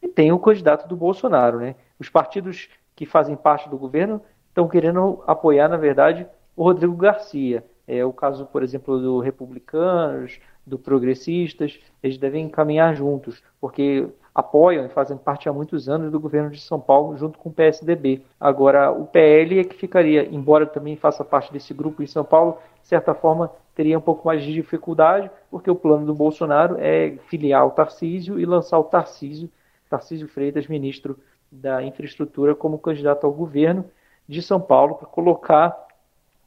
E 0.00 0.06
tem 0.06 0.30
o 0.30 0.38
candidato 0.38 0.86
do 0.86 0.94
Bolsonaro. 0.94 1.58
Né? 1.58 1.74
Os 1.98 2.08
partidos 2.08 2.68
que 2.94 3.04
fazem 3.04 3.34
parte 3.34 3.68
do 3.68 3.76
governo 3.76 4.22
estão 4.46 4.68
querendo 4.68 5.24
apoiar, 5.26 5.68
na 5.68 5.76
verdade, 5.76 6.24
o 6.54 6.62
Rodrigo 6.62 6.94
Garcia. 6.94 7.64
É 7.84 8.04
o 8.04 8.12
caso, 8.12 8.46
por 8.46 8.62
exemplo, 8.62 9.00
do 9.00 9.18
Republicanos, 9.18 10.38
do 10.66 10.78
Progressistas, 10.78 11.78
eles 12.02 12.18
devem 12.18 12.48
caminhar 12.48 12.94
juntos, 12.94 13.42
porque 13.60 14.08
apoiam 14.34 14.86
e 14.86 14.88
fazem 14.88 15.16
parte 15.16 15.48
há 15.48 15.52
muitos 15.52 15.88
anos 15.88 16.10
do 16.10 16.18
governo 16.18 16.50
de 16.50 16.60
São 16.60 16.80
Paulo 16.80 17.16
junto 17.16 17.38
com 17.38 17.50
o 17.50 17.52
PSDB. 17.52 18.22
Agora, 18.40 18.90
o 18.90 19.06
PL 19.06 19.58
é 19.58 19.64
que 19.64 19.76
ficaria, 19.76 20.24
embora 20.24 20.66
também 20.66 20.96
faça 20.96 21.24
parte 21.24 21.52
desse 21.52 21.74
grupo 21.74 22.02
em 22.02 22.06
São 22.06 22.24
Paulo, 22.24 22.58
de 22.80 22.88
certa 22.88 23.14
forma 23.14 23.50
teria 23.74 23.98
um 23.98 24.02
pouco 24.02 24.26
mais 24.26 24.42
de 24.42 24.52
dificuldade, 24.52 25.30
porque 25.50 25.70
o 25.70 25.74
plano 25.74 26.06
do 26.06 26.14
Bolsonaro 26.14 26.76
é 26.78 27.16
filiar 27.28 27.66
o 27.66 27.70
Tarcísio 27.70 28.38
e 28.38 28.44
lançar 28.44 28.78
o 28.78 28.84
Tarcísio, 28.84 29.50
Tarcísio 29.88 30.28
Freitas, 30.28 30.66
ministro 30.66 31.18
da 31.50 31.82
Infraestrutura, 31.82 32.54
como 32.54 32.78
candidato 32.78 33.26
ao 33.26 33.32
governo 33.32 33.84
de 34.28 34.40
São 34.40 34.60
Paulo, 34.60 34.94
para 34.94 35.06
colocar 35.06 35.86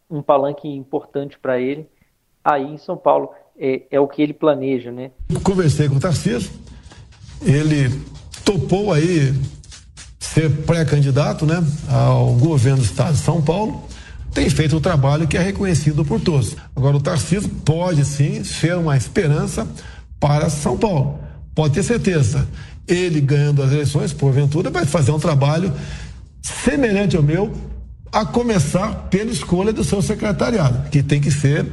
um 0.10 0.22
palanque 0.22 0.68
importante 0.68 1.38
para 1.38 1.60
ele 1.60 1.88
aí 2.44 2.64
em 2.64 2.78
São 2.78 2.96
Paulo 2.96 3.34
é, 3.60 3.84
é 3.92 4.00
o 4.00 4.08
que 4.08 4.22
ele 4.22 4.34
planeja, 4.34 4.92
né? 4.92 5.12
Conversei 5.44 5.88
com 5.90 5.96
o 5.96 6.00
Tarcísio, 6.00 6.52
ele 7.42 7.90
topou 8.44 8.92
aí 8.92 9.34
ser 10.20 10.50
pré-candidato, 10.64 11.46
né, 11.46 11.64
ao 11.90 12.34
governo 12.34 12.80
do 12.80 12.84
estado 12.84 13.14
de 13.14 13.20
São 13.20 13.42
Paulo, 13.42 13.88
tem 14.34 14.50
feito 14.50 14.76
um 14.76 14.82
trabalho 14.82 15.28
que 15.28 15.38
é 15.38 15.42
reconhecido 15.42 16.04
por 16.04 16.20
todos. 16.20 16.58
Agora, 16.76 16.98
o 16.98 17.02
Tarcísio 17.02 17.50
pode 17.64 18.04
sim 18.04 18.44
ser 18.44 18.76
uma 18.76 18.98
esperança 18.98 19.66
para 20.20 20.50
São 20.50 20.78
Paulo. 20.78 21.20
Pode 21.54 21.76
ter 21.76 21.84
certeza. 21.84 22.46
Ele 22.86 23.22
ganhando 23.22 23.64
as 23.64 23.72
eleições, 23.72 24.12
porventura, 24.12 24.70
vai 24.70 24.86
fazer 24.86 25.12
um 25.12 25.20
trabalho 25.20 25.72
semelhante 26.42 27.16
ao 27.16 27.24
meu, 27.24 27.54
a 28.12 28.26
começar 28.26 29.08
pela 29.10 29.32
escolha 29.32 29.72
do 29.72 29.84
seu 29.86 30.02
secretariado, 30.02 30.90
que 30.90 31.02
tem 31.02 31.22
que 31.22 31.32
ser 31.32 31.66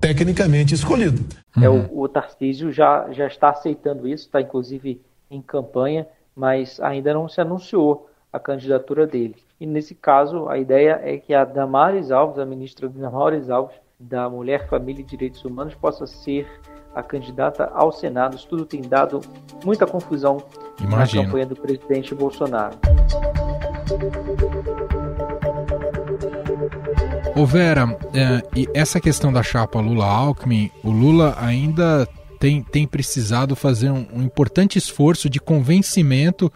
tecnicamente 0.00 0.74
escolhido. 0.74 1.22
É, 1.60 1.68
o, 1.68 2.02
o 2.02 2.08
Tarcísio 2.08 2.72
já, 2.72 3.10
já 3.10 3.26
está 3.26 3.50
aceitando 3.50 4.06
isso, 4.06 4.26
está 4.26 4.40
inclusive 4.40 5.00
em 5.30 5.42
campanha, 5.42 6.06
mas 6.34 6.80
ainda 6.80 7.12
não 7.12 7.28
se 7.28 7.40
anunciou 7.40 8.08
a 8.32 8.38
candidatura 8.38 9.06
dele. 9.06 9.36
E 9.60 9.66
nesse 9.66 9.94
caso, 9.94 10.48
a 10.48 10.56
ideia 10.58 11.00
é 11.02 11.18
que 11.18 11.34
a 11.34 11.44
Damares 11.44 12.10
Alves, 12.10 12.38
a 12.38 12.46
ministra 12.46 12.88
Damares 12.88 13.50
Alves, 13.50 13.76
da 13.98 14.30
Mulher, 14.30 14.68
Família 14.68 15.02
e 15.02 15.04
Direitos 15.04 15.44
Humanos, 15.44 15.74
possa 15.74 16.06
ser 16.06 16.46
a 16.94 17.02
candidata 17.02 17.70
ao 17.74 17.90
Senado. 17.90 18.36
Isso 18.36 18.46
tudo 18.48 18.64
tem 18.64 18.80
dado 18.80 19.20
muita 19.64 19.86
confusão 19.86 20.38
Imagino. 20.80 21.22
na 21.22 21.26
campanha 21.26 21.46
do 21.46 21.56
presidente 21.56 22.14
Bolsonaro. 22.14 22.76
Ô 27.38 27.46
Vera, 27.46 27.96
é, 28.12 28.42
e 28.58 28.68
essa 28.74 28.98
questão 28.98 29.32
da 29.32 29.44
chapa 29.44 29.78
Lula-Alckmin, 29.78 30.72
o 30.82 30.90
Lula 30.90 31.36
ainda 31.38 32.04
tem, 32.40 32.64
tem 32.64 32.84
precisado 32.84 33.54
fazer 33.54 33.92
um, 33.92 34.04
um 34.12 34.22
importante 34.24 34.76
esforço 34.76 35.30
de 35.30 35.38
convencimento 35.38 36.52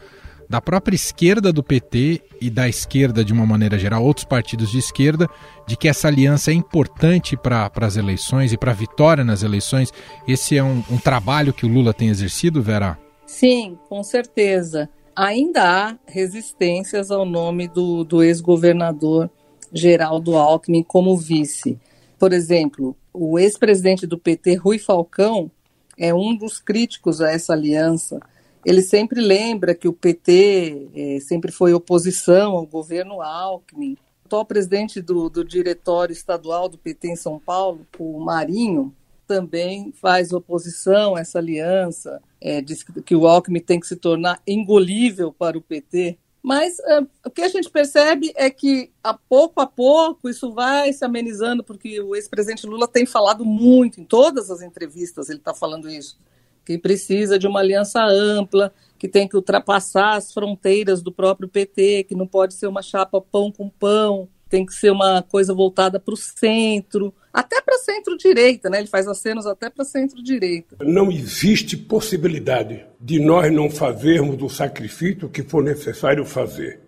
da 0.50 0.60
própria 0.60 0.96
esquerda 0.96 1.52
do 1.52 1.62
PT 1.62 2.20
e 2.40 2.50
da 2.50 2.68
esquerda 2.68 3.24
de 3.24 3.32
uma 3.32 3.46
maneira 3.46 3.78
geral, 3.78 4.02
outros 4.02 4.24
partidos 4.24 4.72
de 4.72 4.78
esquerda, 4.78 5.28
de 5.68 5.76
que 5.76 5.86
essa 5.86 6.08
aliança 6.08 6.50
é 6.50 6.54
importante 6.54 7.36
para 7.36 7.70
as 7.80 7.96
eleições 7.96 8.52
e 8.52 8.58
para 8.58 8.72
a 8.72 8.74
vitória 8.74 9.22
nas 9.22 9.44
eleições. 9.44 9.92
Esse 10.26 10.58
é 10.58 10.64
um, 10.64 10.82
um, 10.90 10.98
trabalho 10.98 11.52
que 11.52 11.64
o 11.64 11.68
Lula 11.68 11.94
tem 11.94 12.08
exercido, 12.08 12.60
Vera? 12.60 12.98
Sim, 13.24 13.78
com 13.88 14.02
certeza. 14.02 14.90
Ainda 15.14 15.62
há 15.62 15.96
resistências 16.08 17.12
ao 17.12 17.24
nome 17.24 17.68
do, 17.68 18.02
do 18.02 18.20
ex-governador 18.20 19.30
Geraldo 19.72 20.36
Alckmin 20.36 20.82
como 20.82 21.16
vice. 21.16 21.78
Por 22.18 22.32
exemplo, 22.32 22.96
o 23.12 23.38
ex-presidente 23.38 24.06
do 24.06 24.18
PT, 24.18 24.54
Rui 24.54 24.78
Falcão, 24.78 25.50
é 25.98 26.14
um 26.14 26.36
dos 26.36 26.58
críticos 26.58 27.20
a 27.20 27.30
essa 27.30 27.52
aliança. 27.52 28.20
Ele 28.64 28.82
sempre 28.82 29.20
lembra 29.20 29.74
que 29.74 29.88
o 29.88 29.92
PT 29.92 30.88
é, 30.94 31.20
sempre 31.20 31.50
foi 31.50 31.74
oposição 31.74 32.52
ao 32.52 32.66
governo 32.66 33.20
Alckmin. 33.20 33.94
O 33.94 34.26
atual 34.26 34.44
presidente 34.44 35.00
do, 35.00 35.28
do 35.28 35.44
diretório 35.44 36.12
estadual 36.12 36.68
do 36.68 36.78
PT 36.78 37.08
em 37.08 37.16
São 37.16 37.38
Paulo, 37.38 37.86
o 37.98 38.20
Marinho, 38.20 38.94
também 39.26 39.92
faz 39.92 40.32
oposição 40.32 41.16
a 41.16 41.20
essa 41.20 41.38
aliança, 41.38 42.20
é, 42.40 42.60
diz 42.60 42.82
que 42.82 43.16
o 43.16 43.26
Alckmin 43.26 43.60
tem 43.60 43.80
que 43.80 43.86
se 43.86 43.96
tornar 43.96 44.42
engolível 44.46 45.32
para 45.32 45.56
o 45.56 45.62
PT. 45.62 46.18
Mas 46.42 46.76
uh, 46.80 47.06
o 47.24 47.30
que 47.30 47.42
a 47.42 47.48
gente 47.48 47.70
percebe 47.70 48.32
é 48.34 48.50
que, 48.50 48.90
a 49.02 49.14
pouco 49.14 49.60
a 49.60 49.66
pouco, 49.66 50.28
isso 50.28 50.52
vai 50.52 50.92
se 50.92 51.04
amenizando, 51.04 51.62
porque 51.62 52.00
o 52.00 52.16
ex-presidente 52.16 52.66
Lula 52.66 52.88
tem 52.88 53.06
falado 53.06 53.44
muito, 53.44 54.00
em 54.00 54.04
todas 54.04 54.50
as 54.50 54.60
entrevistas 54.60 55.28
ele 55.28 55.38
está 55.38 55.54
falando 55.54 55.88
isso, 55.88 56.18
que 56.64 56.76
precisa 56.76 57.38
de 57.38 57.46
uma 57.46 57.60
aliança 57.60 58.02
ampla, 58.02 58.74
que 58.98 59.06
tem 59.06 59.28
que 59.28 59.36
ultrapassar 59.36 60.16
as 60.16 60.32
fronteiras 60.32 61.00
do 61.00 61.12
próprio 61.12 61.48
PT, 61.48 62.04
que 62.04 62.14
não 62.14 62.26
pode 62.26 62.54
ser 62.54 62.66
uma 62.66 62.82
chapa 62.82 63.20
pão 63.20 63.52
com 63.52 63.68
pão, 63.68 64.28
tem 64.48 64.66
que 64.66 64.74
ser 64.74 64.90
uma 64.90 65.22
coisa 65.22 65.54
voltada 65.54 66.00
para 66.00 66.14
o 66.14 66.16
centro, 66.16 67.14
até 67.32 67.60
para 67.60 67.78
centro-direita, 67.78 68.68
né? 68.68 68.78
Ele 68.78 68.88
faz 68.88 69.08
acenos 69.08 69.46
até 69.46 69.70
para 69.70 69.84
centro-direita. 69.84 70.76
Não 70.80 71.10
existe 71.10 71.76
possibilidade 71.76 72.84
de 73.00 73.18
nós 73.18 73.52
não 73.52 73.70
fazermos 73.70 74.40
o 74.42 74.48
sacrifício 74.48 75.28
que 75.28 75.42
for 75.42 75.62
necessário 75.62 76.24
fazer 76.24 76.80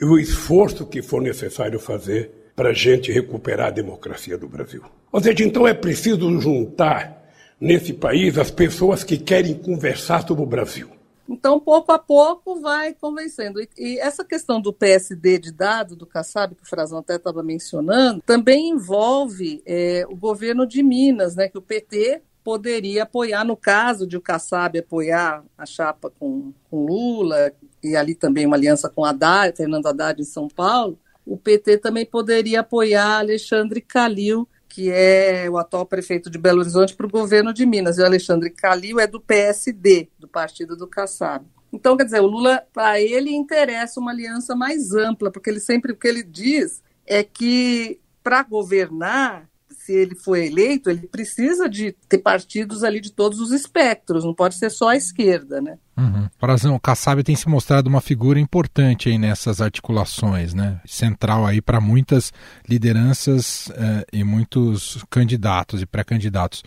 e 0.00 0.04
o 0.04 0.18
esforço 0.18 0.86
que 0.86 1.02
for 1.02 1.20
necessário 1.20 1.78
fazer 1.78 2.30
para 2.54 2.70
a 2.70 2.74
gente 2.74 3.12
recuperar 3.12 3.68
a 3.68 3.70
democracia 3.70 4.38
do 4.38 4.48
Brasil. 4.48 4.82
Ou 5.12 5.20
seja, 5.20 5.44
então 5.44 5.66
é 5.68 5.74
preciso 5.74 6.40
juntar 6.40 7.30
nesse 7.60 7.92
país 7.92 8.38
as 8.38 8.50
pessoas 8.50 9.04
que 9.04 9.18
querem 9.18 9.54
conversar 9.54 10.26
sobre 10.26 10.42
o 10.42 10.46
Brasil 10.46 10.95
então, 11.28 11.58
pouco 11.58 11.92
a 11.92 11.98
pouco, 11.98 12.60
vai 12.60 12.94
convencendo. 12.94 13.60
E, 13.60 13.68
e 13.76 13.98
essa 13.98 14.24
questão 14.24 14.60
do 14.60 14.72
PSD 14.72 15.38
de 15.38 15.52
dado, 15.52 15.96
do 15.96 16.06
Kassab, 16.06 16.54
que 16.54 16.62
o 16.62 16.68
Frazão 16.68 16.98
até 16.98 17.16
estava 17.16 17.42
mencionando, 17.42 18.22
também 18.24 18.70
envolve 18.70 19.62
é, 19.66 20.04
o 20.08 20.16
governo 20.16 20.66
de 20.66 20.82
Minas, 20.82 21.34
né, 21.34 21.48
que 21.48 21.58
o 21.58 21.62
PT 21.62 22.22
poderia 22.44 23.02
apoiar, 23.02 23.44
no 23.44 23.56
caso 23.56 24.06
de 24.06 24.16
o 24.16 24.20
Kassab 24.20 24.78
apoiar 24.78 25.44
a 25.58 25.66
chapa 25.66 26.12
com, 26.16 26.52
com 26.70 26.86
Lula, 26.86 27.52
e 27.82 27.96
ali 27.96 28.14
também 28.14 28.46
uma 28.46 28.56
aliança 28.56 28.88
com 28.88 29.04
Haddad, 29.04 29.56
Fernando 29.56 29.86
Haddad 29.86 30.20
em 30.20 30.24
São 30.24 30.46
Paulo, 30.46 30.96
o 31.26 31.36
PT 31.36 31.78
também 31.78 32.06
poderia 32.06 32.60
apoiar 32.60 33.18
Alexandre 33.18 33.80
Calil 33.80 34.48
que 34.76 34.90
é 34.90 35.48
o 35.48 35.56
atual 35.56 35.86
prefeito 35.86 36.28
de 36.28 36.36
Belo 36.36 36.60
Horizonte, 36.60 36.94
para 36.94 37.06
o 37.06 37.10
governo 37.10 37.50
de 37.50 37.64
Minas. 37.64 37.96
E 37.96 38.02
o 38.02 38.04
Alexandre 38.04 38.50
Calil 38.50 39.00
é 39.00 39.06
do 39.06 39.18
PSD, 39.18 40.10
do 40.18 40.28
partido 40.28 40.76
do 40.76 40.86
Kassab. 40.86 41.46
Então, 41.72 41.96
quer 41.96 42.04
dizer, 42.04 42.20
o 42.20 42.26
Lula, 42.26 42.62
para 42.74 43.00
ele, 43.00 43.34
interessa 43.34 43.98
uma 43.98 44.10
aliança 44.10 44.54
mais 44.54 44.92
ampla, 44.92 45.32
porque 45.32 45.48
ele 45.48 45.60
sempre, 45.60 45.92
o 45.92 45.96
que 45.96 46.06
ele 46.06 46.22
diz 46.22 46.82
é 47.06 47.24
que 47.24 47.98
para 48.22 48.42
governar, 48.42 49.48
se 49.86 49.92
ele 49.92 50.16
for 50.16 50.36
eleito, 50.36 50.90
ele 50.90 51.06
precisa 51.06 51.68
de 51.68 51.94
ter 52.08 52.18
partidos 52.18 52.82
ali 52.82 53.00
de 53.00 53.12
todos 53.12 53.38
os 53.38 53.52
espectros, 53.52 54.24
não 54.24 54.34
pode 54.34 54.56
ser 54.56 54.68
só 54.68 54.88
a 54.88 54.96
esquerda, 54.96 55.60
né? 55.60 55.78
Uhum. 55.96 56.28
Parazão, 56.40 56.74
o 56.74 56.80
Kassab 56.80 57.22
tem 57.22 57.36
se 57.36 57.48
mostrado 57.48 57.88
uma 57.88 58.00
figura 58.00 58.40
importante 58.40 59.08
aí 59.08 59.16
nessas 59.16 59.60
articulações, 59.60 60.52
né? 60.52 60.80
Central 60.84 61.46
aí 61.46 61.62
para 61.62 61.80
muitas 61.80 62.32
lideranças 62.68 63.70
eh, 63.76 64.06
e 64.12 64.24
muitos 64.24 65.02
candidatos 65.08 65.80
e 65.80 65.86
pré-candidatos. 65.86 66.64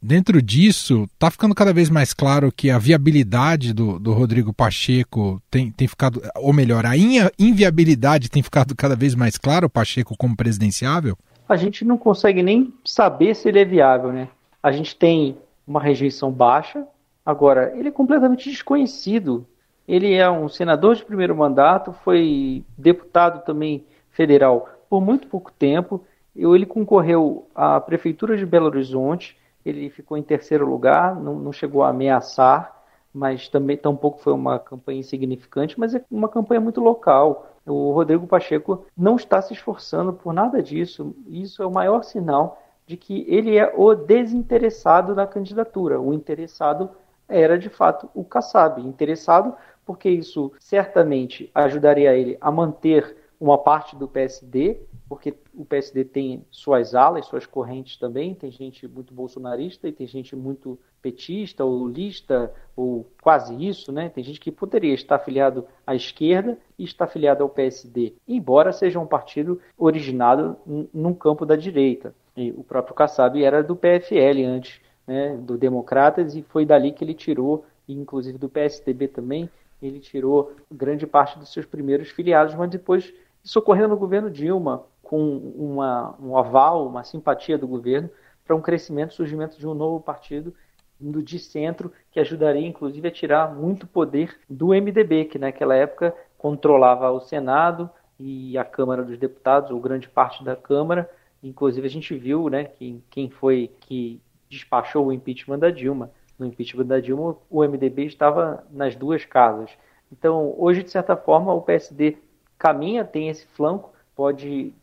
Dentro 0.00 0.40
disso, 0.40 1.08
está 1.12 1.30
ficando 1.30 1.54
cada 1.54 1.74
vez 1.74 1.90
mais 1.90 2.14
claro 2.14 2.52
que 2.52 2.70
a 2.70 2.78
viabilidade 2.78 3.74
do, 3.74 3.98
do 3.98 4.12
Rodrigo 4.12 4.54
Pacheco 4.54 5.42
tem, 5.50 5.70
tem 5.72 5.88
ficado, 5.88 6.22
ou 6.36 6.52
melhor, 6.52 6.86
a 6.86 6.92
inviabilidade 6.96 8.30
tem 8.30 8.42
ficado 8.42 8.74
cada 8.76 8.94
vez 8.94 9.14
mais 9.14 9.36
claro, 9.36 9.68
Pacheco 9.68 10.16
como 10.16 10.36
presidenciável? 10.36 11.18
A 11.50 11.56
gente 11.56 11.84
não 11.84 11.98
consegue 11.98 12.44
nem 12.44 12.72
saber 12.84 13.34
se 13.34 13.48
ele 13.48 13.58
é 13.58 13.64
viável, 13.64 14.12
né? 14.12 14.28
A 14.62 14.70
gente 14.70 14.94
tem 14.94 15.36
uma 15.66 15.80
rejeição 15.80 16.30
baixa, 16.30 16.86
agora, 17.26 17.72
ele 17.76 17.88
é 17.88 17.90
completamente 17.90 18.48
desconhecido. 18.48 19.44
Ele 19.86 20.14
é 20.14 20.30
um 20.30 20.48
senador 20.48 20.94
de 20.94 21.04
primeiro 21.04 21.34
mandato, 21.34 21.92
foi 22.04 22.64
deputado 22.78 23.44
também 23.44 23.84
federal 24.12 24.68
por 24.88 25.00
muito 25.00 25.26
pouco 25.26 25.50
tempo. 25.50 26.04
Ele 26.36 26.64
concorreu 26.64 27.48
à 27.52 27.80
prefeitura 27.80 28.36
de 28.36 28.46
Belo 28.46 28.66
Horizonte, 28.66 29.36
ele 29.66 29.90
ficou 29.90 30.16
em 30.16 30.22
terceiro 30.22 30.64
lugar, 30.64 31.16
não, 31.16 31.34
não 31.34 31.52
chegou 31.52 31.82
a 31.82 31.88
ameaçar, 31.88 32.79
mas 33.12 33.48
também 33.48 33.76
tampouco 33.76 34.20
foi 34.20 34.32
uma 34.32 34.58
campanha 34.58 35.00
insignificante, 35.00 35.78
mas 35.78 35.94
é 35.94 36.04
uma 36.10 36.28
campanha 36.28 36.60
muito 36.60 36.80
local. 36.80 37.46
O 37.66 37.92
Rodrigo 37.92 38.26
Pacheco 38.26 38.86
não 38.96 39.16
está 39.16 39.42
se 39.42 39.52
esforçando 39.52 40.12
por 40.12 40.32
nada 40.32 40.62
disso. 40.62 41.14
Isso 41.26 41.62
é 41.62 41.66
o 41.66 41.70
maior 41.70 42.02
sinal 42.02 42.62
de 42.86 42.96
que 42.96 43.24
ele 43.28 43.56
é 43.56 43.72
o 43.76 43.94
desinteressado 43.94 45.14
na 45.14 45.26
candidatura. 45.26 46.00
O 46.00 46.12
interessado 46.12 46.90
era 47.28 47.58
de 47.58 47.68
fato 47.68 48.08
o 48.14 48.24
Kassab. 48.24 48.80
Interessado 48.80 49.54
porque 49.84 50.08
isso 50.08 50.52
certamente 50.58 51.50
ajudaria 51.54 52.14
ele 52.14 52.36
a 52.40 52.50
manter 52.50 53.16
uma 53.40 53.56
parte 53.56 53.96
do 53.96 54.06
PSD, 54.06 54.82
porque 55.08 55.34
o 55.54 55.64
PSD 55.64 56.04
tem 56.04 56.44
suas 56.50 56.94
alas, 56.94 57.26
suas 57.26 57.46
correntes 57.46 57.96
também, 57.96 58.34
tem 58.34 58.50
gente 58.50 58.86
muito 58.86 59.14
bolsonarista 59.14 59.88
e 59.88 59.92
tem 59.92 60.06
gente 60.06 60.36
muito 60.36 60.78
petista 61.00 61.64
ou 61.64 61.74
lulista, 61.74 62.52
ou 62.76 63.06
quase 63.22 63.54
isso, 63.66 63.92
né? 63.92 64.08
Tem 64.08 64.22
gente 64.22 64.40
que 64.40 64.50
poderia 64.50 64.94
estar 64.94 65.16
afiliado 65.16 65.66
à 65.86 65.94
esquerda 65.94 66.58
e 66.78 66.84
estar 66.84 67.04
afiliado 67.04 67.42
ao 67.42 67.48
PSD, 67.48 68.14
embora 68.26 68.72
seja 68.72 68.98
um 68.98 69.06
partido 69.06 69.60
originado 69.76 70.56
num 70.92 71.14
campo 71.14 71.44
da 71.44 71.56
direita. 71.56 72.14
E 72.36 72.50
o 72.52 72.62
próprio 72.62 72.94
Kassab 72.94 73.42
era 73.42 73.62
do 73.62 73.76
PFL 73.76 74.44
antes, 74.46 74.80
né, 75.06 75.36
do 75.36 75.58
Democratas, 75.58 76.34
e 76.34 76.42
foi 76.42 76.64
dali 76.64 76.92
que 76.92 77.04
ele 77.04 77.14
tirou, 77.14 77.64
inclusive 77.88 78.38
do 78.38 78.48
PSDB 78.48 79.08
também, 79.08 79.50
ele 79.82 79.98
tirou 79.98 80.52
grande 80.70 81.06
parte 81.06 81.38
dos 81.38 81.52
seus 81.52 81.66
primeiros 81.66 82.10
filiados, 82.10 82.54
mas 82.54 82.70
depois 82.70 83.12
ocorreu 83.56 83.88
no 83.88 83.96
governo 83.96 84.30
Dilma, 84.30 84.84
com 85.02 85.38
uma, 85.56 86.14
um 86.22 86.36
aval, 86.36 86.86
uma 86.86 87.02
simpatia 87.02 87.58
do 87.58 87.66
governo 87.66 88.08
para 88.44 88.54
um 88.54 88.60
crescimento, 88.60 89.14
surgimento 89.14 89.58
de 89.58 89.66
um 89.66 89.74
novo 89.74 90.00
partido 90.00 90.54
de 91.00 91.38
centro 91.38 91.92
que 92.10 92.20
ajudaria 92.20 92.66
inclusive 92.66 93.08
a 93.08 93.10
tirar 93.10 93.54
muito 93.54 93.86
poder 93.86 94.38
do 94.48 94.68
MDB, 94.68 95.24
que 95.24 95.38
naquela 95.38 95.74
época 95.74 96.14
controlava 96.36 97.10
o 97.10 97.20
Senado 97.20 97.88
e 98.18 98.58
a 98.58 98.64
Câmara 98.64 99.02
dos 99.02 99.18
Deputados, 99.18 99.70
ou 99.70 99.80
grande 99.80 100.08
parte 100.08 100.44
da 100.44 100.54
Câmara. 100.54 101.08
Inclusive 101.42 101.86
a 101.86 101.90
gente 101.90 102.14
viu, 102.14 102.50
né, 102.50 102.64
que 102.64 103.02
quem 103.08 103.30
foi 103.30 103.70
que 103.80 104.20
despachou 104.48 105.06
o 105.06 105.12
impeachment 105.12 105.58
da 105.58 105.70
Dilma. 105.70 106.10
No 106.38 106.44
impeachment 106.44 106.86
da 106.86 107.00
Dilma, 107.00 107.36
o 107.48 107.62
MDB 107.62 108.04
estava 108.04 108.64
nas 108.70 108.94
duas 108.94 109.24
casas. 109.24 109.70
Então, 110.12 110.54
hoje, 110.58 110.82
de 110.82 110.90
certa 110.90 111.16
forma, 111.16 111.54
o 111.54 111.62
PSD 111.62 112.18
caminha, 112.58 113.04
tem 113.04 113.28
esse 113.28 113.46
flanco, 113.46 113.92
pode 114.14 114.74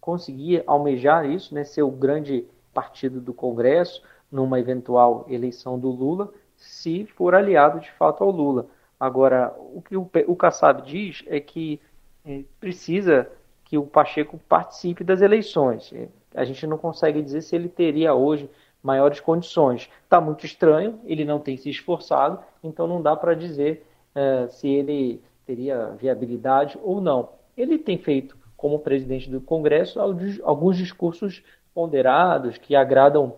conseguir 0.00 0.62
almejar 0.66 1.24
isso, 1.30 1.54
né, 1.54 1.64
ser 1.64 1.82
o 1.82 1.90
grande 1.90 2.44
partido 2.74 3.20
do 3.20 3.32
Congresso 3.32 4.02
numa 4.32 4.58
eventual 4.58 5.26
eleição 5.28 5.78
do 5.78 5.90
Lula, 5.90 6.32
se 6.56 7.06
for 7.06 7.34
aliado 7.34 7.78
de 7.78 7.90
fato 7.92 8.24
ao 8.24 8.30
Lula. 8.30 8.66
Agora, 8.98 9.54
o 9.58 9.82
que 9.82 9.96
o, 9.96 10.08
o 10.26 10.36
Kassab 10.36 10.82
diz 10.82 11.22
é 11.26 11.38
que 11.38 11.80
é, 12.24 12.42
precisa 12.58 13.28
que 13.64 13.76
o 13.76 13.84
Pacheco 13.84 14.38
participe 14.48 15.04
das 15.04 15.20
eleições. 15.20 15.92
É, 15.92 16.08
a 16.34 16.44
gente 16.44 16.66
não 16.66 16.78
consegue 16.78 17.20
dizer 17.20 17.42
se 17.42 17.54
ele 17.54 17.68
teria 17.68 18.14
hoje 18.14 18.48
maiores 18.82 19.20
condições. 19.20 19.88
Está 20.04 20.20
muito 20.20 20.44
estranho, 20.44 20.98
ele 21.04 21.24
não 21.24 21.38
tem 21.38 21.56
se 21.56 21.70
esforçado, 21.70 22.40
então 22.62 22.86
não 22.86 23.00
dá 23.00 23.14
para 23.14 23.34
dizer 23.34 23.86
é, 24.14 24.48
se 24.48 24.68
ele 24.68 25.22
teria 25.46 25.96
viabilidade 25.98 26.78
ou 26.82 27.00
não. 27.00 27.30
Ele 27.56 27.78
tem 27.78 27.98
feito, 27.98 28.36
como 28.56 28.78
presidente 28.78 29.30
do 29.30 29.40
Congresso, 29.40 30.00
alguns 30.42 30.76
discursos 30.76 31.42
ponderados 31.74 32.58
que 32.58 32.74
agradam, 32.74 33.34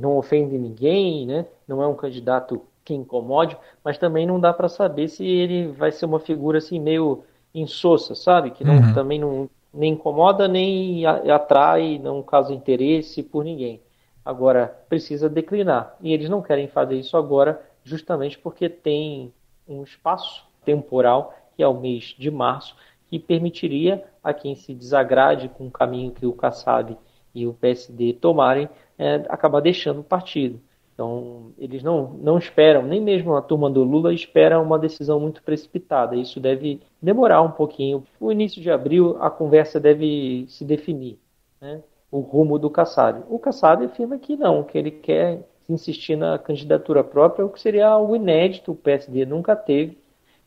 não 0.00 0.16
ofendem 0.16 0.58
ninguém, 0.58 1.26
né? 1.26 1.46
não 1.66 1.82
é 1.82 1.86
um 1.86 1.94
candidato 1.94 2.62
que 2.84 2.92
incomode, 2.92 3.56
mas 3.82 3.96
também 3.96 4.26
não 4.26 4.38
dá 4.38 4.52
para 4.52 4.68
saber 4.68 5.08
se 5.08 5.24
ele 5.24 5.68
vai 5.68 5.90
ser 5.90 6.04
uma 6.06 6.20
figura 6.20 6.58
assim 6.58 6.78
meio 6.78 7.24
insossa, 7.54 8.14
sabe? 8.14 8.50
Que 8.50 8.64
não, 8.64 8.76
uhum. 8.76 8.94
também 8.94 9.18
não 9.18 9.48
nem 9.72 9.92
incomoda 9.92 10.46
nem 10.46 11.04
atrai, 11.04 11.98
não 11.98 12.22
causa 12.22 12.54
interesse 12.54 13.22
por 13.22 13.44
ninguém. 13.44 13.80
Agora 14.24 14.68
precisa 14.88 15.28
declinar 15.28 15.96
e 16.00 16.12
eles 16.12 16.28
não 16.28 16.40
querem 16.40 16.68
fazer 16.68 16.96
isso 16.96 17.16
agora, 17.16 17.60
justamente 17.82 18.38
porque 18.38 18.68
tem 18.68 19.32
um 19.68 19.82
espaço 19.82 20.44
temporal, 20.64 21.34
que 21.56 21.62
é 21.62 21.68
o 21.68 21.74
mês 21.74 22.14
de 22.18 22.30
março, 22.30 22.76
que 23.08 23.18
permitiria 23.18 24.04
a 24.22 24.32
quem 24.32 24.54
se 24.54 24.74
desagrade 24.74 25.48
com 25.48 25.66
o 25.66 25.70
caminho 25.70 26.12
que 26.12 26.24
o 26.24 26.32
Kassab 26.32 26.96
e 27.34 27.46
o 27.46 27.52
PSD 27.52 28.14
tomarem, 28.14 28.68
é, 28.98 29.24
acabar 29.28 29.60
deixando 29.60 30.00
o 30.00 30.04
partido. 30.04 30.60
Então, 30.94 31.52
eles 31.58 31.82
não, 31.82 32.12
não 32.14 32.38
esperam, 32.38 32.82
nem 32.82 33.00
mesmo 33.00 33.34
a 33.34 33.42
turma 33.42 33.68
do 33.68 33.82
Lula 33.82 34.14
espera 34.14 34.60
uma 34.60 34.78
decisão 34.78 35.18
muito 35.18 35.42
precipitada. 35.42 36.14
Isso 36.14 36.38
deve 36.38 36.80
demorar 37.02 37.42
um 37.42 37.50
pouquinho. 37.50 38.04
O 38.20 38.30
início 38.30 38.62
de 38.62 38.70
abril, 38.70 39.16
a 39.20 39.28
conversa 39.28 39.80
deve 39.80 40.46
se 40.48 40.64
definir, 40.64 41.18
né? 41.60 41.82
o 42.12 42.20
rumo 42.20 42.60
do 42.60 42.70
Kassab. 42.70 43.24
O 43.28 43.40
Kassab 43.40 43.84
afirma 43.84 44.18
que 44.18 44.36
não, 44.36 44.62
que 44.62 44.78
ele 44.78 44.92
quer 44.92 45.44
insistir 45.68 46.14
na 46.14 46.38
candidatura 46.38 47.02
própria, 47.02 47.44
o 47.44 47.48
que 47.50 47.60
seria 47.60 47.88
algo 47.88 48.14
inédito. 48.14 48.70
O 48.70 48.76
PSD 48.76 49.26
nunca 49.26 49.56
teve 49.56 49.98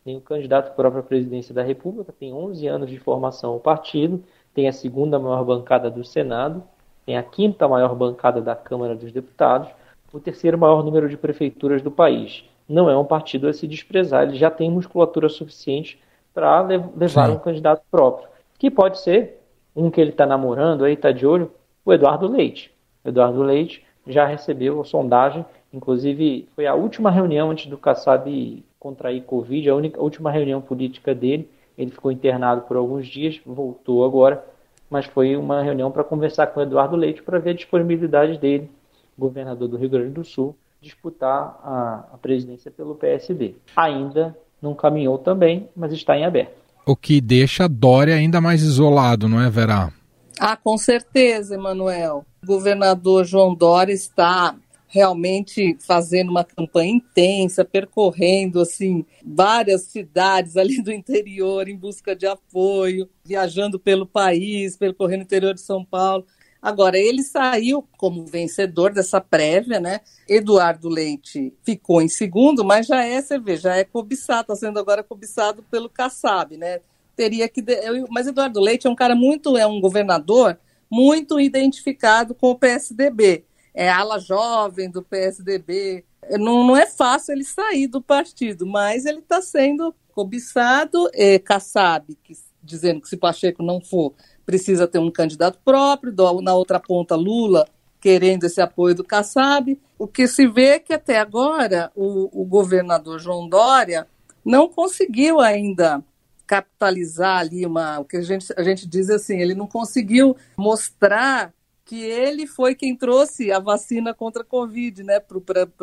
o 0.05 0.21
candidato 0.21 0.73
próprio 0.75 1.01
à 1.01 1.03
presidência 1.03 1.53
da 1.53 1.61
República, 1.61 2.13
tem 2.17 2.33
11 2.33 2.65
anos 2.67 2.89
de 2.89 2.97
formação 2.97 3.57
o 3.57 3.59
partido, 3.59 4.23
tem 4.53 4.67
a 4.67 4.71
segunda 4.71 5.19
maior 5.19 5.43
bancada 5.43 5.91
do 5.91 6.05
Senado, 6.05 6.63
tem 7.07 7.15
a 7.15 7.23
quinta 7.23 7.69
maior 7.69 7.95
bancada 7.95 8.41
da 8.41 8.53
Câmara 8.53 8.93
dos 8.93 9.13
Deputados, 9.13 9.69
o 10.11 10.19
terceiro 10.19 10.57
maior 10.57 10.83
número 10.83 11.07
de 11.07 11.15
prefeituras 11.15 11.81
do 11.81 11.89
país. 11.89 12.43
Não 12.67 12.89
é 12.89 12.97
um 12.97 13.05
partido 13.05 13.47
a 13.47 13.53
se 13.53 13.65
desprezar, 13.65 14.23
ele 14.23 14.35
já 14.35 14.51
tem 14.51 14.69
musculatura 14.69 15.29
suficiente 15.29 15.97
para 16.33 16.59
levar 16.59 17.27
Sim. 17.29 17.31
um 17.31 17.39
candidato 17.39 17.81
próprio, 17.89 18.27
que 18.59 18.69
pode 18.69 18.99
ser 18.99 19.41
um 19.73 19.89
que 19.89 20.01
ele 20.01 20.09
está 20.09 20.25
namorando, 20.25 20.83
aí 20.83 20.95
está 20.95 21.13
de 21.13 21.25
olho, 21.25 21.49
o 21.85 21.93
Eduardo 21.93 22.27
Leite. 22.27 22.73
O 23.05 23.07
Eduardo 23.07 23.41
Leite 23.41 23.85
já 24.05 24.25
recebeu 24.25 24.81
a 24.81 24.83
sondagem, 24.83 25.45
inclusive 25.71 26.49
foi 26.57 26.67
a 26.67 26.75
última 26.75 27.09
reunião 27.09 27.51
antes 27.51 27.67
do 27.67 27.77
Kassab 27.77 28.65
contrair 28.77 29.23
Covid, 29.23 29.69
a, 29.69 29.75
única, 29.75 29.97
a 29.97 30.03
última 30.03 30.29
reunião 30.29 30.59
política 30.59 31.15
dele, 31.15 31.49
ele 31.77 31.91
ficou 31.91 32.11
internado 32.11 32.63
por 32.63 32.75
alguns 32.75 33.07
dias, 33.07 33.39
voltou 33.45 34.03
agora, 34.03 34.43
mas 34.89 35.05
foi 35.05 35.35
uma 35.35 35.61
reunião 35.61 35.91
para 35.91 36.03
conversar 36.03 36.47
com 36.47 36.59
o 36.59 36.63
Eduardo 36.63 36.95
Leite 36.95 37.21
para 37.21 37.39
ver 37.39 37.51
a 37.51 37.53
disponibilidade 37.53 38.37
dele, 38.37 38.69
governador 39.17 39.67
do 39.67 39.77
Rio 39.77 39.89
Grande 39.89 40.11
do 40.11 40.23
Sul, 40.23 40.55
disputar 40.81 41.59
a, 41.63 42.05
a 42.13 42.17
presidência 42.17 42.71
pelo 42.71 42.95
PSD. 42.95 43.55
Ainda 43.75 44.37
não 44.61 44.73
caminhou 44.73 45.17
também, 45.17 45.67
mas 45.75 45.91
está 45.91 46.17
em 46.17 46.25
aberto. 46.25 46.55
O 46.85 46.95
que 46.95 47.19
deixa 47.19 47.67
Dória 47.67 48.15
ainda 48.15 48.39
mais 48.39 48.61
isolado, 48.61 49.27
não 49.27 49.41
é, 49.41 49.49
Vera? 49.49 49.91
Ah, 50.39 50.55
com 50.55 50.77
certeza, 50.77 51.55
Emanuel. 51.55 52.25
O 52.43 52.47
governador 52.47 53.25
João 53.25 53.53
Dória 53.53 53.91
está 53.91 54.55
realmente 54.87 55.77
fazendo 55.79 56.29
uma 56.29 56.43
campanha 56.43 56.93
intensa, 56.93 57.65
percorrendo 57.65 58.61
assim 58.61 59.05
várias 59.23 59.83
cidades 59.83 60.55
ali 60.55 60.81
do 60.81 60.91
interior 60.91 61.67
em 61.67 61.75
busca 61.75 62.15
de 62.15 62.25
apoio, 62.25 63.09
viajando 63.23 63.77
pelo 63.79 64.05
país, 64.05 64.77
percorrendo 64.77 65.21
o 65.21 65.25
interior 65.25 65.53
de 65.53 65.61
São 65.61 65.83
Paulo. 65.83 66.25
Agora, 66.61 66.97
ele 66.97 67.21
saiu 67.21 67.87
como 67.97 68.25
vencedor 68.25 68.91
dessa 68.91 69.21
prévia, 69.21 69.79
né? 69.79 70.01
Eduardo 70.27 70.89
Leite 70.89 71.53
ficou 71.63 72.01
em 72.01 72.09
segundo, 72.09 72.65
mas 72.65 72.87
já 72.87 73.05
é, 73.05 73.21
você 73.21 73.37
vê, 73.37 73.57
já 73.57 73.75
é 73.75 73.83
cobiçado, 73.83 74.41
está 74.41 74.55
sendo 74.55 74.79
agora 74.79 75.03
cobiçado 75.03 75.63
pelo 75.69 75.89
Kassab, 75.89 76.57
né? 76.57 76.79
Teria 77.15 77.47
que. 77.47 77.63
Mas 78.09 78.27
Eduardo 78.27 78.59
Leite 78.59 78.87
é 78.87 78.89
um 78.89 78.95
cara 78.95 79.15
muito, 79.15 79.55
é 79.57 79.67
um 79.67 79.79
governador 79.79 80.59
muito 80.89 81.39
identificado 81.39 82.33
com 82.33 82.51
o 82.51 82.57
PSDB. 82.57 83.46
É 83.77 83.87
ala 83.87 84.17
jovem 84.17 84.89
do 84.89 85.03
PSDB. 85.03 86.03
Não, 86.31 86.65
não 86.65 86.75
é 86.75 86.87
fácil 86.87 87.33
ele 87.33 87.43
sair 87.43 87.85
do 87.85 88.01
partido, 88.01 88.65
mas 88.65 89.05
ele 89.05 89.19
está 89.19 89.39
sendo 89.39 89.93
cobiçado. 90.15 91.07
É, 91.13 91.37
Kassab, 91.37 92.17
que, 92.23 92.33
dizendo 92.63 92.99
que 92.99 93.07
se 93.07 93.15
Pacheco 93.15 93.61
não 93.61 93.79
for, 93.79 94.15
precisa 94.47 94.87
ter 94.87 94.97
um 94.97 95.11
candidato 95.11 95.59
próprio, 95.63 96.11
na 96.41 96.55
outra 96.55 96.79
ponta 96.79 97.15
Lula 97.15 97.69
querendo 98.01 98.45
esse 98.45 98.59
apoio 98.59 98.95
do 98.95 99.03
Kassab. 99.03 99.79
O 99.99 100.07
que 100.07 100.27
se 100.27 100.47
vê 100.47 100.69
é 100.69 100.79
que 100.79 100.93
até 100.93 101.19
agora 101.19 101.91
o, 101.95 102.41
o 102.41 102.45
governador 102.45 103.19
João 103.19 103.47
Dória 103.47 104.07
não 104.43 104.67
conseguiu 104.67 105.39
ainda 105.39 106.03
capitalizar 106.47 107.41
ali 107.41 107.63
uma, 107.63 107.99
o 107.99 108.05
que 108.05 108.17
a 108.17 108.21
gente, 108.21 108.51
a 108.57 108.63
gente 108.63 108.87
diz 108.87 109.11
assim, 109.11 109.39
ele 109.39 109.53
não 109.53 109.67
conseguiu 109.67 110.35
mostrar 110.57 111.53
que 111.87 112.03
ele 112.03 112.45
foi 112.45 112.75
quem 112.75 112.93
trouxe 112.93 113.49
a 113.49 113.59
vacina 113.59 114.13
contra 114.13 114.41
a 114.41 114.45
Covid 114.45 115.03
né, 115.03 115.21
para 115.21 115.37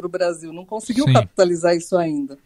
o 0.06 0.08
Brasil. 0.08 0.52
Não 0.52 0.64
conseguiu 0.64 1.06
Sim. 1.06 1.14
capitalizar 1.14 1.74
isso 1.74 1.96
ainda. 1.96 2.38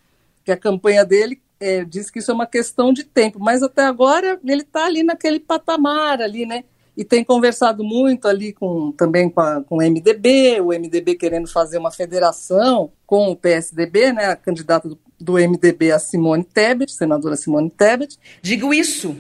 Que 0.45 0.53
a 0.53 0.57
campanha 0.57 1.05
dele 1.05 1.43
é, 1.59 1.85
diz 1.85 2.09
que 2.09 2.21
isso 2.21 2.31
é 2.31 2.35
uma 2.35 2.47
questão 2.47 2.93
de 2.93 3.03
tempo, 3.03 3.41
mas 3.41 3.61
até 3.61 3.85
agora 3.85 4.41
ele 4.45 4.63
está 4.63 4.87
ali 4.87 5.03
naquele 5.03 5.41
patamar 5.41 6.23
ali, 6.23 6.47
né? 6.47 6.63
E 6.97 7.05
tem 7.05 7.25
conversado 7.25 7.83
muito 7.83 8.29
ali 8.29 8.53
com 8.53 8.93
também 8.93 9.29
com, 9.29 9.41
a, 9.41 9.63
com 9.63 9.79
o 9.79 9.83
MDB, 9.83 10.61
o 10.61 10.69
MDB 10.69 11.17
querendo 11.17 11.49
fazer 11.49 11.79
uma 11.79 11.91
federação 11.91 12.93
com 13.05 13.31
o 13.31 13.37
PSDB, 13.37 14.13
né? 14.13 14.27
A 14.27 14.37
candidata 14.37 14.89
do, 14.89 14.99
do 15.21 15.33
MDB, 15.33 15.91
a 15.91 15.99
Simone 15.99 16.45
Tebet, 16.45 16.93
senadora 16.93 17.35
Simone 17.35 17.71
Tebet. 17.71 18.17
Digo 18.41 18.73
isso 18.73 19.17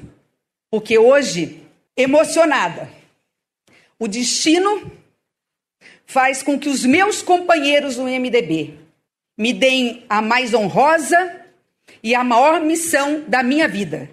porque 0.70 0.96
hoje, 0.96 1.62
emocionada, 1.96 2.97
o 3.98 4.06
destino 4.06 4.90
faz 6.06 6.42
com 6.42 6.58
que 6.58 6.68
os 6.68 6.84
meus 6.84 7.22
companheiros 7.22 7.96
do 7.96 8.04
MDB 8.04 8.78
me 9.36 9.52
deem 9.52 10.04
a 10.08 10.22
mais 10.22 10.54
honrosa 10.54 11.44
e 12.02 12.14
a 12.14 12.24
maior 12.24 12.60
missão 12.60 13.24
da 13.28 13.42
minha 13.42 13.68
vida: 13.68 14.10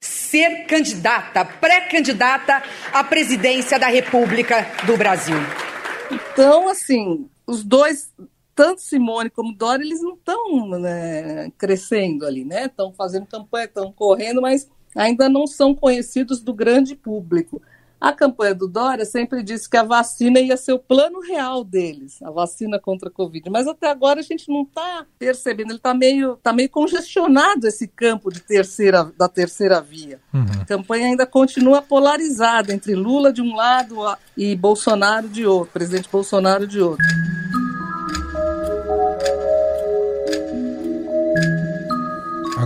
ser 0.00 0.64
candidata, 0.66 1.44
pré-candidata 1.44 2.62
à 2.92 3.02
presidência 3.04 3.78
da 3.78 3.88
República 3.88 4.66
do 4.86 4.96
Brasil. 4.96 5.36
Então, 6.10 6.68
assim, 6.68 7.28
os 7.46 7.62
dois, 7.62 8.12
tanto 8.54 8.80
Simone 8.80 9.30
como 9.30 9.54
Dória, 9.54 9.84
eles 9.84 10.00
não 10.00 10.14
estão 10.14 10.68
né, 10.78 11.52
crescendo 11.58 12.26
ali, 12.26 12.44
né? 12.44 12.66
Estão 12.66 12.92
fazendo 12.92 13.26
campanha, 13.26 13.66
estão 13.66 13.92
correndo, 13.92 14.40
mas 14.40 14.68
ainda 14.96 15.28
não 15.28 15.46
são 15.46 15.74
conhecidos 15.74 16.40
do 16.40 16.54
grande 16.54 16.96
público. 16.96 17.60
A 18.00 18.12
campanha 18.12 18.54
do 18.54 18.68
Dória 18.68 19.04
sempre 19.04 19.42
disse 19.42 19.68
que 19.68 19.76
a 19.76 19.82
vacina 19.82 20.38
ia 20.40 20.56
ser 20.56 20.72
o 20.72 20.78
plano 20.78 21.20
real 21.20 21.64
deles, 21.64 22.22
a 22.22 22.30
vacina 22.30 22.78
contra 22.78 23.08
a 23.08 23.12
Covid. 23.12 23.50
Mas 23.50 23.66
até 23.66 23.90
agora 23.90 24.20
a 24.20 24.22
gente 24.22 24.48
não 24.48 24.62
está 24.62 25.04
percebendo, 25.18 25.70
ele 25.70 25.78
está 25.78 25.92
meio, 25.92 26.36
tá 26.36 26.52
meio 26.52 26.70
congestionado 26.70 27.66
esse 27.66 27.88
campo 27.88 28.30
de 28.32 28.40
terceira, 28.40 29.12
da 29.16 29.28
terceira 29.28 29.80
via. 29.80 30.20
Uhum. 30.32 30.46
A 30.62 30.64
campanha 30.64 31.06
ainda 31.06 31.26
continua 31.26 31.82
polarizada 31.82 32.72
entre 32.72 32.94
Lula 32.94 33.32
de 33.32 33.42
um 33.42 33.56
lado 33.56 33.96
e 34.36 34.54
Bolsonaro 34.54 35.28
de 35.28 35.44
outro, 35.44 35.72
presidente 35.72 36.08
Bolsonaro 36.10 36.66
de 36.66 36.80
outro. 36.80 37.04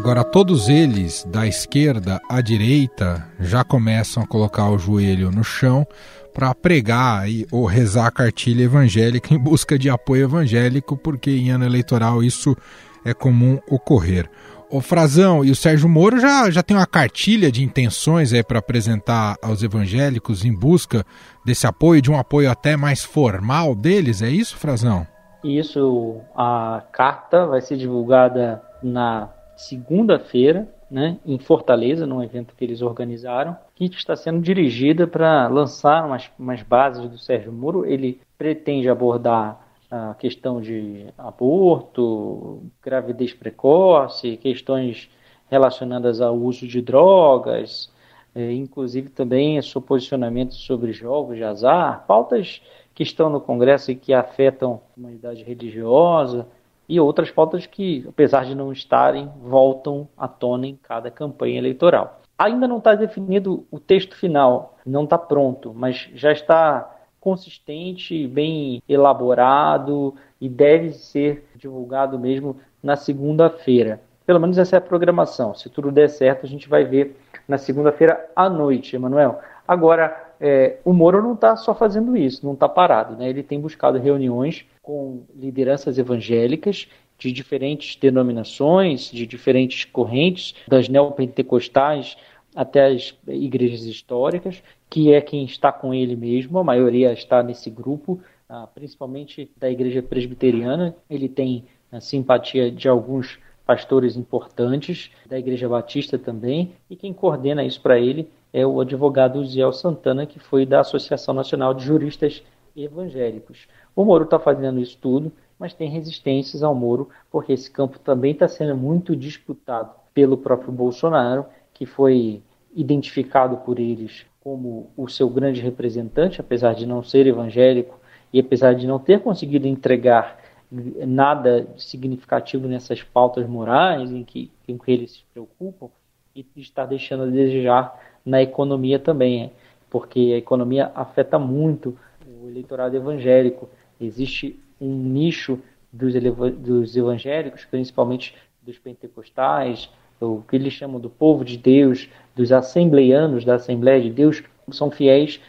Agora, 0.03 0.25
todos 0.25 0.69
eles, 0.69 1.25
da 1.31 1.47
esquerda 1.47 2.21
à 2.29 2.41
direita, 2.41 3.25
já 3.39 3.63
começam 3.63 4.21
a 4.21 4.27
colocar 4.27 4.69
o 4.69 4.77
joelho 4.77 5.31
no 5.31 5.45
chão 5.45 5.87
para 6.35 6.53
pregar 6.53 7.31
e, 7.31 7.47
ou 7.53 7.67
rezar 7.67 8.09
a 8.09 8.11
cartilha 8.11 8.65
evangélica 8.65 9.33
em 9.33 9.39
busca 9.39 9.79
de 9.79 9.89
apoio 9.89 10.25
evangélico, 10.25 10.97
porque 10.97 11.31
em 11.31 11.51
ano 11.51 11.65
eleitoral 11.65 12.21
isso 12.21 12.57
é 13.05 13.15
comum 13.15 13.61
ocorrer. 13.71 14.29
O 14.69 14.81
Frazão 14.81 15.45
e 15.45 15.53
o 15.53 15.55
Sérgio 15.55 15.89
Moro 15.89 16.19
já, 16.19 16.51
já 16.51 16.65
tem 16.65 16.77
uma 16.77 16.85
cartilha 16.85 17.53
de 17.53 17.63
intenções 17.63 18.33
para 18.43 18.59
apresentar 18.59 19.37
aos 19.41 19.63
evangélicos 19.63 20.45
em 20.45 20.53
busca 20.53 21.07
desse 21.47 21.65
apoio, 21.65 22.03
de 22.03 22.11
um 22.11 22.19
apoio 22.19 22.51
até 22.51 22.77
mais 22.77 23.05
formal 23.05 23.73
deles, 23.73 24.21
é 24.21 24.29
isso, 24.29 24.57
Frazão? 24.57 25.07
Isso, 25.45 26.17
a 26.35 26.83
carta 26.91 27.47
vai 27.47 27.61
ser 27.61 27.77
divulgada 27.77 28.61
na 28.83 29.31
segunda-feira, 29.57 30.69
né, 30.91 31.19
em 31.25 31.39
Fortaleza, 31.39 32.07
num 32.07 32.23
evento 32.23 32.55
que 32.55 32.65
eles 32.65 32.83
organizaram, 32.83 33.57
que 33.75 33.87
está 33.87 34.15
sendo 34.15 34.41
dirigida 34.41 35.07
para 35.07 35.49
lançar 35.49 36.05
umas, 36.05 36.31
umas 36.39 36.63
bases 36.63 37.09
do 37.09 37.19
Sérgio 37.19 37.53
Moro. 37.53 37.87
Ele 37.87 38.21
pretende 38.37 38.89
abordar 38.89 39.61
a 39.91 40.15
questão 40.15 40.61
de 40.61 41.07
aborto, 41.19 42.63
gravidez 42.83 43.35
precoce, 43.35 44.39
questões 44.39 45.11
relacionadas 45.51 46.21
ao 46.21 46.35
uso 46.35 46.67
de 46.67 46.81
drogas, 46.81 47.93
eh, 48.35 48.53
inclusive 48.53 49.11
também 49.11 49.61
seu 49.61 49.83
posicionamento 49.83 50.55
sobre 50.55 50.93
jogos 50.93 51.37
de 51.37 51.45
azar, 51.45 52.07
pautas 52.07 52.63
que 52.95 53.03
estão 53.03 53.29
no 53.29 53.41
Congresso 53.41 53.91
e 53.91 53.95
que 53.95 54.15
afetam 54.15 54.75
a 54.75 54.95
comunidade 54.95 55.43
religiosa, 55.43 56.47
e 56.89 57.01
outras 57.01 57.31
pautas 57.31 57.67
que, 57.67 58.05
apesar 58.09 58.45
de 58.45 58.55
não 58.55 58.73
estarem, 58.73 59.31
voltam 59.41 60.09
à 60.17 60.27
tona 60.29 60.67
em 60.67 60.77
cada 60.77 61.11
campanha 61.11 61.59
eleitoral. 61.59 62.21
Ainda 62.39 62.67
não 62.67 62.79
está 62.79 62.95
definido 62.95 63.67
o 63.71 63.79
texto 63.79 64.17
final, 64.17 64.77
não 64.85 65.05
está 65.05 65.17
pronto, 65.17 65.73
mas 65.75 66.11
já 66.15 66.33
está 66.33 66.91
consistente, 67.21 68.27
bem 68.27 68.83
elaborado 68.89 70.15
e 70.41 70.49
deve 70.49 70.93
ser 70.93 71.49
divulgado 71.55 72.19
mesmo 72.19 72.57
na 72.83 72.97
segunda-feira. 72.97 74.01
Pelo 74.27 74.41
menos 74.41 74.59
essa 74.59 74.77
é 74.77 74.79
a 74.79 74.83
programação. 74.83 75.55
Se 75.55 75.71
tudo 75.71 75.93
der 75.93 76.09
certo, 76.09 76.45
a 76.45 76.49
gente 76.49 76.69
vai 76.69 76.85
ver 76.85 77.17
na 77.47 77.59
segunda-feira 77.59 78.29
à 78.35 78.49
noite, 78.49 78.97
Emanuel. 78.97 79.39
Agora, 79.67 80.32
é, 80.45 80.81
o 80.85 80.93
Moro 80.93 81.23
não 81.23 81.35
está 81.35 81.55
só 81.55 81.73
fazendo 81.73 82.17
isso, 82.17 82.45
não 82.45 82.55
está 82.55 82.69
parado. 82.69 83.17
Né? 83.17 83.31
Ele 83.31 83.45
tem 83.45 83.61
buscado 83.61 83.97
reuniões 83.97 84.67
com 84.83 85.23
lideranças 85.37 85.99
evangélicas 85.99 86.89
de 87.17 87.31
diferentes 87.31 87.95
denominações, 87.95 89.09
de 89.09 89.25
diferentes 89.25 89.85
correntes, 89.85 90.57
das 90.67 90.89
neopentecostais 90.89 92.17
até 92.57 92.89
as 92.89 93.17
igrejas 93.29 93.85
históricas, 93.85 94.61
que 94.91 95.13
é 95.15 95.21
quem 95.21 95.45
está 95.45 95.71
com 95.71 95.95
ele 95.95 96.17
mesmo, 96.17 96.59
a 96.59 96.65
maioria 96.65 97.13
está 97.13 97.41
nesse 97.41 97.71
grupo, 97.71 98.21
ah, 98.49 98.67
principalmente 98.75 99.49
da 99.57 99.71
igreja 99.71 100.03
presbiteriana. 100.03 100.95
Ele 101.09 101.29
tem 101.29 101.65
a 101.93 102.01
simpatia 102.01 102.69
de 102.69 102.89
alguns 102.89 103.39
pastores 103.65 104.17
importantes, 104.17 105.09
da 105.25 105.39
igreja 105.39 105.69
batista 105.69 106.19
também, 106.19 106.73
e 106.91 106.97
quem 106.97 107.13
coordena 107.13 107.65
isso 107.65 107.81
para 107.81 108.01
ele 108.01 108.29
é 108.53 108.67
o 108.67 108.81
advogado 108.81 109.45
Ziel 109.45 109.73
Santana, 109.73 110.27
que 110.27 110.39
foi 110.39 110.67
da 110.67 110.81
Associação 110.81 111.35
Nacional 111.35 111.73
de 111.73 111.85
Juristas 111.85 112.43
Evangélicos. 112.77 113.67
O 113.95 114.05
Moro 114.05 114.25
está 114.25 114.39
fazendo 114.39 114.81
isso 114.81 114.99
tudo, 115.01 115.33
mas 115.59 115.75
tem 115.75 115.89
resistências 115.89 116.63
ao 116.63 116.75
Moro, 116.75 117.09
porque 117.31 117.53
esse 117.53 117.71
campo 117.71 117.99
também 117.99 118.33
está 118.33 118.49
sendo 118.49 118.77
muito 118.77 119.15
disputado 119.17 119.93
pelo 120.13 120.37
próprio 120.37 120.73
Bolsonaro, 120.73 121.47
que 121.73 121.87
foi 121.87 122.43
identificado 122.75 123.59
por 123.59 123.79
eles 123.79 124.27
como 124.41 124.91
o 124.97 125.09
seu 125.09 125.31
grande 125.31 125.61
representante, 125.61 126.41
apesar 126.41 126.75
de 126.75 126.85
não 126.85 127.03
ser 127.03 127.27
evangélico 127.27 128.01
e 128.33 128.41
apesar 128.41 128.75
de 128.75 128.87
não 128.87 128.99
ter 128.99 129.21
conseguido 129.21 129.69
entregar 129.69 130.39
nada 130.71 131.69
significativo 131.77 132.67
nessas 132.67 133.03
pautas 133.03 133.47
morais 133.47 134.11
em 134.11 134.25
que, 134.25 134.51
em 134.67 134.77
que 134.79 134.91
eles 134.91 135.13
se 135.13 135.25
preocupam, 135.33 135.91
e 136.35 136.47
está 136.57 136.87
deixando 136.87 137.25
a 137.25 137.27
desejar 137.27 137.95
na 138.25 138.43
economia 138.43 138.99
também, 138.99 139.53
porque 139.91 140.33
a 140.35 140.39
economia 140.39 140.91
afeta 140.95 141.39
muito 141.39 141.97
o 142.27 142.49
eleitorado 142.49 142.97
evangélico. 142.97 143.69
Existe 144.01 144.59
um 144.81 144.95
nicho 144.95 145.59
dos, 145.93 146.15
dos 146.57 146.97
evangélicos, 146.97 147.65
principalmente 147.65 148.35
dos 148.63 148.79
pentecostais, 148.79 149.91
o 150.21 150.43
que 150.49 150.57
eles 150.57 150.73
chamam 150.73 151.01
do 151.01 151.11
povo 151.11 151.45
de 151.45 151.57
Deus, 151.57 152.09
dos 152.35 152.53
assembleianos 152.53 153.45
da 153.45 153.57
Assembleia 153.57 154.01
de 154.01 154.11
Deus, 154.11 154.43
são 154.71 154.91
fiéis 154.91 155.41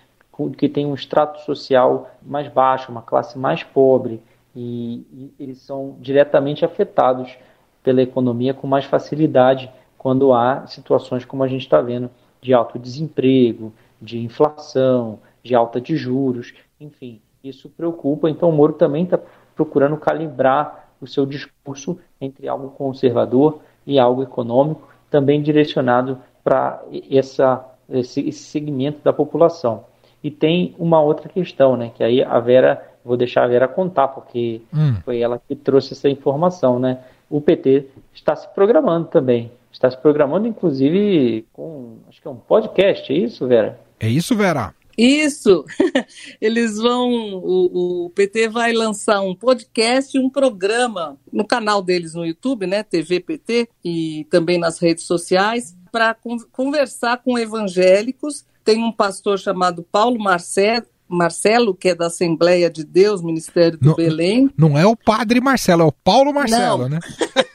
que 0.58 0.68
têm 0.68 0.86
um 0.86 0.96
extrato 0.96 1.42
social 1.42 2.10
mais 2.22 2.48
baixo, 2.48 2.92
uma 2.92 3.04
classe 3.04 3.38
mais 3.38 3.62
pobre, 3.62 4.20
e, 4.56 5.06
e 5.12 5.34
eles 5.40 5.60
são 5.60 5.96
diretamente 6.00 6.66
afetados 6.66 7.36
pela 7.84 8.02
economia 8.02 8.54
com 8.54 8.66
mais 8.66 8.86
facilidade 8.86 9.70
quando 9.98 10.34
há 10.34 10.66
situações 10.68 11.24
como 11.24 11.44
a 11.44 11.48
gente 11.48 11.62
está 11.62 11.82
vendo 11.82 12.10
de 12.44 12.54
alto 12.54 12.78
desemprego, 12.78 13.74
de 14.02 14.20
inflação, 14.20 15.20
de 15.42 15.56
alta 15.56 15.80
de 15.80 15.96
juros, 15.96 16.54
enfim, 16.80 17.22
isso 17.44 17.70
preocupa. 17.70 18.30
Então 18.30 18.50
o 18.50 18.52
Moro 18.52 18.74
também 18.74 19.06
está 19.06 19.18
procurando 19.56 19.96
calibrar 19.98 20.90
o 21.00 21.08
seu 21.08 21.26
discurso 21.26 21.98
entre 22.20 22.48
algo 22.48 22.70
conservador 22.72 23.60
e 23.88 23.98
algo 23.98 24.22
econômico, 24.22 24.88
também 25.10 25.42
direcionado 25.42 26.18
para 26.44 26.84
essa 27.10 27.70
esse, 27.90 28.22
esse 28.28 28.44
segmento 28.44 29.00
da 29.04 29.14
população. 29.14 29.86
E 30.24 30.32
tem 30.32 30.74
uma 30.80 31.02
outra 31.02 31.28
questão, 31.28 31.76
né? 31.76 31.92
Que 31.94 32.04
aí 32.04 32.24
a 32.24 32.40
Vera, 32.40 32.82
vou 33.04 33.18
deixar 33.18 33.44
a 33.44 33.48
Vera 33.48 33.68
contar, 33.68 34.08
porque 34.08 34.62
hum. 34.74 34.96
foi 35.04 35.20
ela 35.20 35.40
que 35.48 35.56
trouxe 35.56 35.94
essa 35.94 36.10
informação, 36.10 36.80
né? 36.80 37.00
O 37.30 37.42
PT 37.42 37.88
está 38.14 38.36
se 38.36 38.48
programando 38.54 39.08
também. 39.08 39.52
Está 39.74 39.90
se 39.90 39.98
programando, 39.98 40.48
inclusive, 40.48 41.48
com 41.52 41.98
acho 42.08 42.22
que 42.22 42.28
é 42.28 42.32
um 42.32 42.38
podcast, 42.38 43.12
é 43.12 43.18
isso, 43.18 43.48
Vera? 43.48 43.82
É 44.00 44.08
isso, 44.08 44.36
Vera? 44.36 44.74
Isso! 44.96 45.66
Eles 46.40 46.78
vão. 46.78 47.12
O, 47.38 48.06
o, 48.06 48.10
PT 48.12 48.50
vai 48.50 48.72
lançar 48.72 49.22
um 49.22 49.36
podcast, 49.36 50.18
um 50.20 50.30
programa 50.30 51.18
no 51.32 51.46
canal 51.46 51.82
deles 51.82 52.14
no 52.14 52.24
YouTube, 52.24 52.68
né? 52.68 52.84
TV 52.84 53.20
PT, 53.20 53.68
e 53.84 54.28
também 54.30 54.60
nas 54.60 54.78
redes 54.78 55.06
sociais, 55.06 55.76
para 55.92 56.16
conversar 56.52 57.24
com 57.24 57.40
evangélicos. 57.40 58.46
Tem 58.64 58.82
um 58.82 58.92
pastor 58.92 59.40
chamado 59.40 59.84
Paulo 59.84 60.20
Marcelo, 60.20 60.86
Marcelo, 61.08 61.76
que 61.76 61.90
é 61.90 61.96
da 61.96 62.08
Assembleia 62.08 62.70
de 62.70 62.84
Deus, 62.84 63.22
Ministério 63.22 63.78
do 63.78 63.90
não, 63.90 63.96
Belém. 63.96 64.50
Não 64.58 64.78
é 64.78 64.86
o 64.86 64.96
padre 64.96 65.40
Marcelo, 65.40 65.84
é 65.84 65.86
o 65.86 65.92
Paulo 65.92 66.34
Marcelo, 66.34 66.84
não. 66.84 66.90
né? 66.90 67.00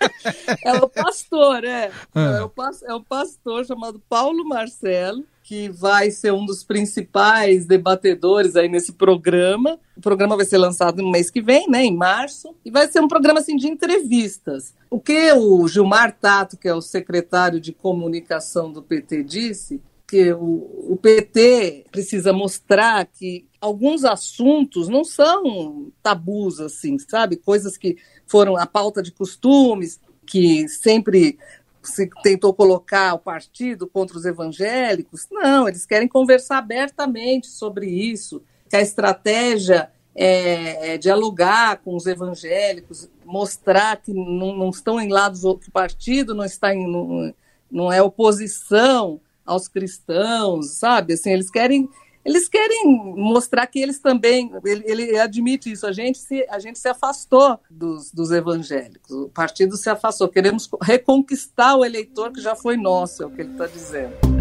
é 0.65 0.73
o 0.75 0.89
pastor, 0.89 1.65
é. 1.65 1.91
Ah. 2.15 2.39
É, 2.39 2.43
o, 2.43 2.53
é 2.87 2.95
o 2.95 3.03
pastor 3.03 3.65
chamado 3.65 4.01
Paulo 4.09 4.47
Marcelo, 4.47 5.25
que 5.43 5.69
vai 5.71 6.11
ser 6.11 6.31
um 6.31 6.45
dos 6.45 6.63
principais 6.63 7.65
debatedores 7.65 8.55
aí 8.55 8.69
nesse 8.69 8.93
programa. 8.93 9.79
O 9.97 10.01
programa 10.01 10.37
vai 10.37 10.45
ser 10.45 10.59
lançado 10.59 11.03
no 11.03 11.11
mês 11.11 11.31
que 11.31 11.41
vem, 11.41 11.69
né, 11.69 11.85
em 11.85 11.97
março, 11.97 12.55
e 12.65 12.71
vai 12.71 12.87
ser 12.87 13.01
um 13.01 13.09
programa 13.09 13.41
assim 13.41 13.57
de 13.57 13.67
entrevistas. 13.67 14.75
O 14.91 15.01
que 15.01 15.33
o 15.33 15.67
Gilmar 15.67 16.15
Tato, 16.21 16.57
que 16.57 16.69
é 16.69 16.75
o 16.75 16.83
secretário 16.83 17.61
de 17.61 17.73
comunicação 17.73 18.71
do 18.71 18.83
PT, 18.83 19.25
disse 19.25 19.81
que 20.09 20.33
o, 20.33 20.93
o, 20.93 20.97
PT 20.97 21.85
precisa 21.93 22.33
mostrar 22.33 23.05
que 23.05 23.47
alguns 23.61 24.07
assuntos 24.07 24.89
não 24.89 25.05
são 25.05 25.93
tabus, 26.03 26.61
assim, 26.61 26.99
sabe? 26.99 27.37
Coisas 27.37 27.77
que 27.77 27.99
foram 28.27 28.57
a 28.57 28.67
pauta 28.67 29.03
de 29.03 29.13
costumes, 29.13 30.01
que 30.25 30.67
sempre 30.67 31.39
se 31.83 32.09
tentou 32.23 32.55
colocar 32.55 33.13
o 33.13 33.19
partido 33.19 33.87
contra 33.87 34.17
os 34.17 34.25
evangélicos. 34.25 35.27
Não, 35.31 35.69
eles 35.69 35.85
querem 35.85 36.09
conversar 36.09 36.57
abertamente 36.57 37.47
sobre 37.49 37.87
isso, 37.87 38.43
que 38.67 38.77
a 38.77 38.81
estratégia 38.81 39.91
é, 40.15 40.95
é 40.95 40.99
dialogar 40.99 41.83
com 41.83 41.95
os 41.95 42.07
evangélicos, 42.07 43.11
mostrar 43.27 43.99
que 43.99 44.15
não, 44.15 44.57
não 44.57 44.71
estão 44.71 44.99
em 44.99 45.11
lados, 45.11 45.43
que 45.61 45.69
o 45.69 45.73
partido 45.73 46.35
não 46.35 46.47
está 46.47 46.75
em, 46.75 46.91
não, 46.91 47.35
não 47.71 47.93
é 47.93 48.03
oposição 48.03 49.21
aos 49.49 49.67
cristãos, 49.67 50.71
sabe? 50.73 51.15
Assim, 51.15 51.31
eles 51.31 51.51
querem 51.51 51.89
eles 52.25 52.47
querem 52.47 52.85
mostrar 53.17 53.67
que 53.67 53.79
eles 53.79 54.01
também, 54.01 54.53
ele, 54.63 54.85
ele, 54.87 55.19
admite 55.19 55.73
isso, 55.73 55.87
a 55.87 55.93
gente 55.93 56.19
se, 56.19 56.45
a 56.51 56.59
gente 56.59 56.79
se 56.79 56.87
afastou 56.87 57.59
dos, 57.71 58.13
dos 58.13 58.31
evangélicos, 58.31 59.11
o 59.11 59.31
partido 59.31 59.79
se 59.79 59.89
afastou, 59.89 60.29
queremos 60.29 60.69
reconquistar 60.83 61.77
o 61.77 61.85
eleitor 61.85 62.31
que 62.31 62.41
já 62.41 62.55
foi 62.55 62.77
nosso, 62.77 63.23
é 63.23 63.27
o 63.27 63.31
que 63.31 63.41
ele 63.41 63.53
está 63.53 63.67
dizendo. 63.67 64.38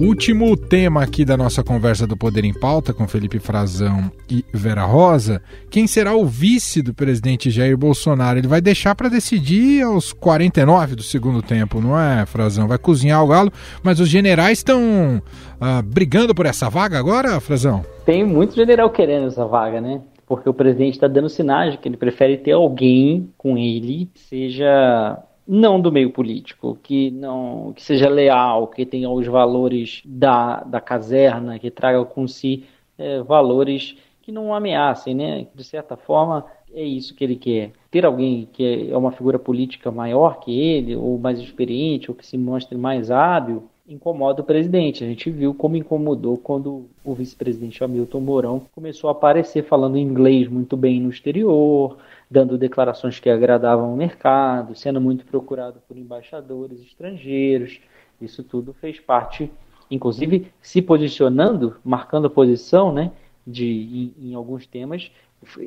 Último 0.00 0.56
tema 0.56 1.02
aqui 1.02 1.26
da 1.26 1.36
nossa 1.36 1.62
conversa 1.62 2.06
do 2.06 2.16
Poder 2.16 2.42
em 2.42 2.58
Pauta 2.58 2.94
com 2.94 3.06
Felipe 3.06 3.38
Frazão 3.38 4.10
e 4.30 4.42
Vera 4.50 4.86
Rosa. 4.86 5.42
Quem 5.68 5.86
será 5.86 6.16
o 6.16 6.24
vice 6.24 6.80
do 6.80 6.94
presidente 6.94 7.50
Jair 7.50 7.76
Bolsonaro? 7.76 8.38
Ele 8.38 8.48
vai 8.48 8.62
deixar 8.62 8.94
para 8.94 9.10
decidir 9.10 9.82
aos 9.82 10.14
49 10.14 10.96
do 10.96 11.02
segundo 11.02 11.42
tempo, 11.42 11.82
não 11.82 12.00
é, 12.00 12.24
Frazão? 12.24 12.66
Vai 12.66 12.78
cozinhar 12.78 13.22
o 13.22 13.26
galo, 13.26 13.52
mas 13.82 14.00
os 14.00 14.08
generais 14.08 14.60
estão 14.60 15.20
ah, 15.60 15.82
brigando 15.82 16.34
por 16.34 16.46
essa 16.46 16.70
vaga 16.70 16.98
agora, 16.98 17.38
Frazão? 17.38 17.84
Tem 18.06 18.24
muito 18.24 18.54
general 18.54 18.88
querendo 18.88 19.26
essa 19.26 19.44
vaga, 19.44 19.82
né? 19.82 20.00
Porque 20.26 20.48
o 20.48 20.54
presidente 20.54 20.94
está 20.94 21.08
dando 21.08 21.28
sinais 21.28 21.72
de 21.72 21.78
que 21.78 21.86
ele 21.86 21.98
prefere 21.98 22.38
ter 22.38 22.52
alguém 22.52 23.28
com 23.36 23.58
ele 23.58 24.08
seja 24.14 25.18
não 25.52 25.80
do 25.80 25.90
meio 25.90 26.12
político, 26.12 26.78
que 26.80 27.10
não 27.10 27.72
que 27.74 27.82
seja 27.82 28.08
leal, 28.08 28.68
que 28.68 28.86
tenha 28.86 29.10
os 29.10 29.26
valores 29.26 30.00
da, 30.04 30.62
da 30.62 30.80
caserna, 30.80 31.58
que 31.58 31.72
traga 31.72 32.04
com 32.04 32.28
si 32.28 32.64
é, 32.96 33.20
valores 33.22 33.96
que 34.22 34.30
não 34.30 34.54
ameacem, 34.54 35.12
né? 35.12 35.48
De 35.52 35.64
certa 35.64 35.96
forma, 35.96 36.46
é 36.72 36.84
isso 36.84 37.16
que 37.16 37.24
ele 37.24 37.34
quer. 37.34 37.72
Ter 37.90 38.06
alguém 38.06 38.48
que 38.52 38.90
é 38.92 38.96
uma 38.96 39.10
figura 39.10 39.40
política 39.40 39.90
maior 39.90 40.38
que 40.38 40.56
ele, 40.56 40.94
ou 40.94 41.18
mais 41.18 41.40
experiente, 41.40 42.10
ou 42.10 42.16
que 42.16 42.24
se 42.24 42.38
mostre 42.38 42.78
mais 42.78 43.10
hábil, 43.10 43.68
incomoda 43.92 44.40
o 44.40 44.44
presidente. 44.44 45.02
A 45.02 45.06
gente 45.06 45.30
viu 45.30 45.52
como 45.52 45.76
incomodou 45.76 46.38
quando 46.38 46.88
o 47.04 47.14
vice-presidente 47.14 47.82
Hamilton 47.82 48.20
Mourão 48.20 48.62
começou 48.72 49.08
a 49.08 49.12
aparecer 49.12 49.64
falando 49.64 49.98
inglês 49.98 50.48
muito 50.48 50.76
bem 50.76 51.00
no 51.00 51.10
exterior, 51.10 51.96
dando 52.30 52.56
declarações 52.56 53.18
que 53.18 53.28
agradavam 53.28 53.92
o 53.92 53.96
mercado, 53.96 54.74
sendo 54.74 55.00
muito 55.00 55.24
procurado 55.24 55.80
por 55.88 55.96
embaixadores 55.96 56.80
estrangeiros. 56.80 57.80
Isso 58.20 58.44
tudo 58.44 58.72
fez 58.74 59.00
parte, 59.00 59.50
inclusive 59.90 60.46
se 60.62 60.80
posicionando, 60.80 61.76
marcando 61.84 62.30
posição, 62.30 62.92
né, 62.92 63.10
de 63.46 64.12
em, 64.20 64.30
em 64.30 64.34
alguns 64.34 64.66
temas 64.66 65.10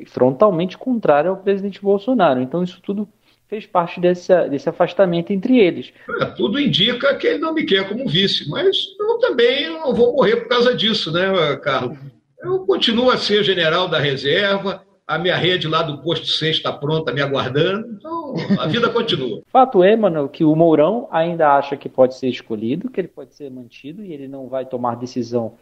frontalmente 0.06 0.78
contrário 0.78 1.30
ao 1.30 1.36
presidente 1.36 1.82
Bolsonaro. 1.82 2.40
Então 2.40 2.62
isso 2.62 2.80
tudo 2.80 3.08
fez 3.54 3.66
parte 3.66 4.00
desse, 4.00 4.48
desse 4.48 4.68
afastamento 4.68 5.32
entre 5.32 5.58
eles. 5.58 5.92
É, 6.20 6.24
tudo 6.26 6.58
indica 6.58 7.14
que 7.14 7.26
ele 7.26 7.38
não 7.38 7.54
me 7.54 7.64
quer 7.64 7.88
como 7.88 8.08
vice, 8.08 8.48
mas 8.50 8.76
eu 8.98 9.18
também 9.18 9.70
não 9.70 9.94
vou 9.94 10.12
morrer 10.14 10.36
por 10.36 10.48
causa 10.48 10.74
disso, 10.74 11.12
né, 11.12 11.56
Carlos? 11.62 11.96
Eu 12.42 12.60
continuo 12.60 13.10
a 13.10 13.16
ser 13.16 13.44
general 13.44 13.86
da 13.86 14.00
reserva, 14.00 14.82
a 15.06 15.18
minha 15.18 15.36
rede 15.36 15.68
lá 15.68 15.82
do 15.82 15.98
posto 15.98 16.26
6 16.26 16.56
está 16.56 16.72
pronta, 16.72 17.12
me 17.12 17.20
aguardando. 17.20 17.86
Então, 17.96 18.34
a 18.58 18.66
vida 18.66 18.88
continua. 18.88 19.42
Fato 19.52 19.84
é, 19.84 19.94
mano, 19.94 20.28
que 20.28 20.44
o 20.44 20.56
Mourão 20.56 21.06
ainda 21.12 21.56
acha 21.56 21.76
que 21.76 21.88
pode 21.88 22.16
ser 22.16 22.28
escolhido, 22.28 22.90
que 22.90 23.00
ele 23.00 23.08
pode 23.08 23.34
ser 23.34 23.50
mantido 23.50 24.02
e 24.04 24.12
ele 24.12 24.26
não 24.26 24.48
vai 24.48 24.66
tomar 24.66 24.96
decisão 24.96 25.54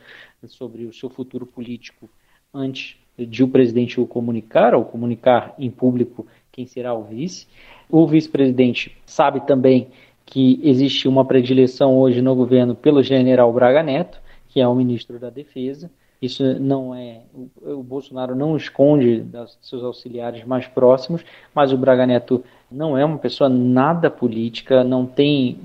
sobre 0.47 0.87
o 0.87 0.93
seu 0.93 1.11
futuro 1.11 1.45
político 1.45 2.09
antes 2.55 2.97
de 3.19 3.45
o 3.45 3.49
presidente 3.49 4.01
o 4.01 4.07
comunicar, 4.07 4.75
ou 4.75 4.85
comunicar 4.85 5.55
em 5.59 5.71
público 5.71 6.27
quem 6.53 6.67
será 6.67 6.95
o 6.95 7.03
vice. 7.03 7.47
O 7.91 8.07
vice-presidente 8.07 8.97
sabe 9.07 9.41
também 9.47 9.89
que 10.25 10.61
existe 10.63 11.09
uma 11.09 11.25
predileção 11.25 11.99
hoje 11.99 12.23
no 12.23 12.35
governo 12.35 12.75
pelo 12.75 13.03
general 13.03 13.53
Braga 13.53 13.83
Neto, 13.83 14.21
que 14.49 14.61
é 14.61 14.69
o 14.69 14.75
ministro 14.75 15.19
da 15.19 15.31
Defesa. 15.31 15.91
Isso 16.21 16.45
não 16.61 16.95
é. 16.95 17.23
O, 17.61 17.83
Bolsonaro 17.83 18.37
não 18.37 18.57
esconde 18.57 19.21
dos 19.21 19.59
seus 19.61 19.83
auxiliares 19.83 20.45
mais 20.45 20.69
próximos, 20.69 21.25
mas 21.53 21.73
o 21.73 21.77
Braga 21.77 22.07
Neto 22.07 22.45
não 22.71 22.97
é 22.97 23.05
uma 23.05 23.19
pessoa 23.19 23.51
nada 23.51 24.09
política, 24.09 24.85
não 24.85 25.05
tem 25.05 25.59